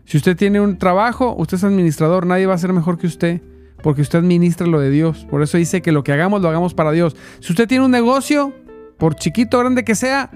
Si 0.04 0.16
usted 0.16 0.36
tiene 0.36 0.60
un 0.60 0.78
trabajo, 0.78 1.34
usted 1.38 1.56
es 1.56 1.64
administrador, 1.64 2.26
nadie 2.26 2.46
va 2.46 2.54
a 2.54 2.58
ser 2.58 2.72
mejor 2.72 2.98
que 2.98 3.06
usted, 3.06 3.40
porque 3.82 4.02
usted 4.02 4.18
administra 4.18 4.66
lo 4.66 4.80
de 4.80 4.90
Dios. 4.90 5.26
Por 5.30 5.42
eso 5.42 5.56
dice 5.56 5.80
que 5.80 5.92
lo 5.92 6.02
que 6.02 6.12
hagamos 6.12 6.42
lo 6.42 6.48
hagamos 6.48 6.74
para 6.74 6.92
Dios. 6.92 7.16
Si 7.40 7.52
usted 7.52 7.68
tiene 7.68 7.84
un 7.84 7.90
negocio, 7.90 8.54
por 8.98 9.14
chiquito 9.14 9.56
o 9.58 9.60
grande 9.60 9.84
que 9.84 9.94
sea, 9.94 10.30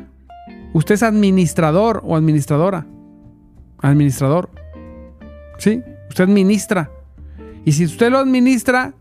usted 0.72 0.94
es 0.94 1.02
administrador 1.02 2.02
o 2.04 2.16
administradora. 2.16 2.86
Administrador. 3.78 4.50
¿Sí? 5.58 5.82
Usted 6.08 6.24
administra. 6.24 6.90
Y 7.64 7.72
si 7.72 7.84
usted 7.84 8.10
lo 8.10 8.18
administra 8.18 8.94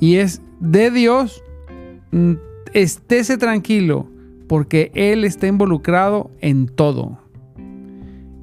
y 0.00 0.16
es 0.16 0.40
de 0.60 0.90
Dios, 0.90 1.42
mm, 2.12 2.32
estése 2.72 3.36
tranquilo 3.38 4.08
porque 4.48 4.90
Él 4.94 5.24
está 5.24 5.46
involucrado 5.46 6.30
en 6.40 6.66
todo. 6.66 7.18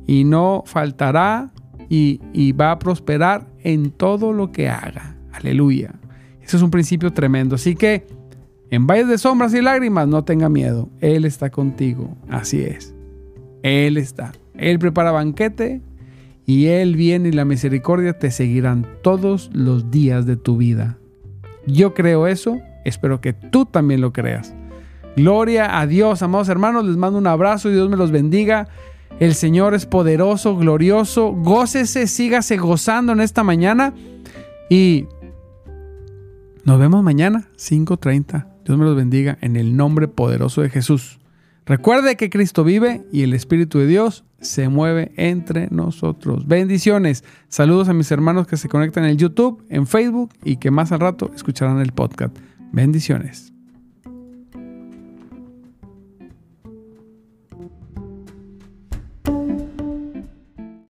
Y 0.08 0.24
no 0.24 0.64
faltará 0.66 1.52
y, 1.90 2.20
y, 2.32 2.52
va 2.52 2.72
a 2.72 2.80
prosperar 2.80 3.48
en 3.64 3.92
todo 3.92 4.34
lo 4.34 4.52
que 4.52 4.70
haga. 4.70 5.18
Aleluya. 5.32 5.96
Eso 6.42 6.58
es 6.58 6.64
un 6.64 6.72
principio 6.72 7.12
tremendo. 7.12 7.56
Así 7.56 7.76
que 7.76 8.06
en 8.72 8.88
valles 8.88 9.08
de 9.08 9.18
sombras 9.18 9.54
y 9.54 9.62
lágrimas, 9.62 10.08
no 10.08 10.24
tenga 10.24 10.50
miedo. 10.50 10.90
Él 11.00 11.26
está 11.26 11.50
contigo. 11.50 12.16
Así 12.30 12.62
es. 12.62 12.94
Él 13.64 13.98
está. 13.98 14.32
Él 14.56 14.80
prepara 14.80 15.12
banquete 15.12 15.82
y 16.46 16.68
Él 16.68 16.96
viene 16.96 17.30
y 17.30 17.32
la 17.32 17.46
misericordia 17.46 18.18
te 18.18 18.32
seguirán 18.32 18.88
todos 19.02 19.50
los 19.54 19.92
días 19.92 20.26
de 20.26 20.38
tu 20.38 20.58
vida. 20.58 20.98
Yo 21.66 21.94
creo 21.94 22.28
eso, 22.28 22.60
espero 22.84 23.22
que 23.22 23.34
tú 23.34 23.66
también 23.66 24.02
lo 24.02 24.14
creas. 24.14 24.54
Gloria 25.16 25.80
a 25.80 25.88
Dios, 25.88 26.22
amados 26.22 26.50
hermanos, 26.50 26.86
les 26.86 26.98
mando 26.98 27.18
un 27.18 27.28
abrazo 27.28 27.70
y 27.70 27.74
Dios 27.74 27.90
me 27.90 27.98
los 27.98 28.12
bendiga. 28.12 28.68
El 29.20 29.34
Señor 29.34 29.74
es 29.74 29.86
poderoso, 29.86 30.58
glorioso. 30.58 31.32
Gócese, 31.32 32.08
sígase 32.08 32.58
gozando 32.58 33.14
en 33.14 33.22
esta 33.22 33.44
mañana 33.44 33.94
y 34.70 35.08
nos 36.66 36.80
vemos 36.80 37.04
mañana, 37.04 37.48
5.30. 37.58 38.55
Dios 38.66 38.78
me 38.78 38.86
los 38.86 38.96
bendiga 38.96 39.38
en 39.42 39.56
el 39.56 39.78
nombre 39.78 40.08
poderoso 40.08 40.62
de 40.62 40.70
Jesús. 40.70 41.20
Recuerde 41.66 42.16
que 42.16 42.30
Cristo 42.30 42.64
vive 42.64 43.06
y 43.12 43.24
el 43.24 43.34
Espíritu 43.34 43.80
de 43.80 43.88
Dios 43.88 44.24
se 44.42 44.70
mueve 44.70 45.12
entre 45.18 45.68
nosotros. 45.72 46.48
Bendiciones. 46.48 47.24
Saludos 47.48 47.90
a 47.90 47.94
mis 47.94 48.12
hermanos 48.12 48.48
que 48.48 48.58
se 48.58 48.70
conectan 48.70 49.06
en 49.06 49.18
YouTube, 49.18 49.64
en 49.70 49.88
Facebook 49.88 50.32
y 50.44 50.58
que 50.58 50.72
más 50.72 50.92
al 50.92 51.00
rato 51.00 51.32
escucharán 51.36 51.80
el 51.80 51.92
podcast. 51.92 52.38
Bendiciones. 52.72 53.55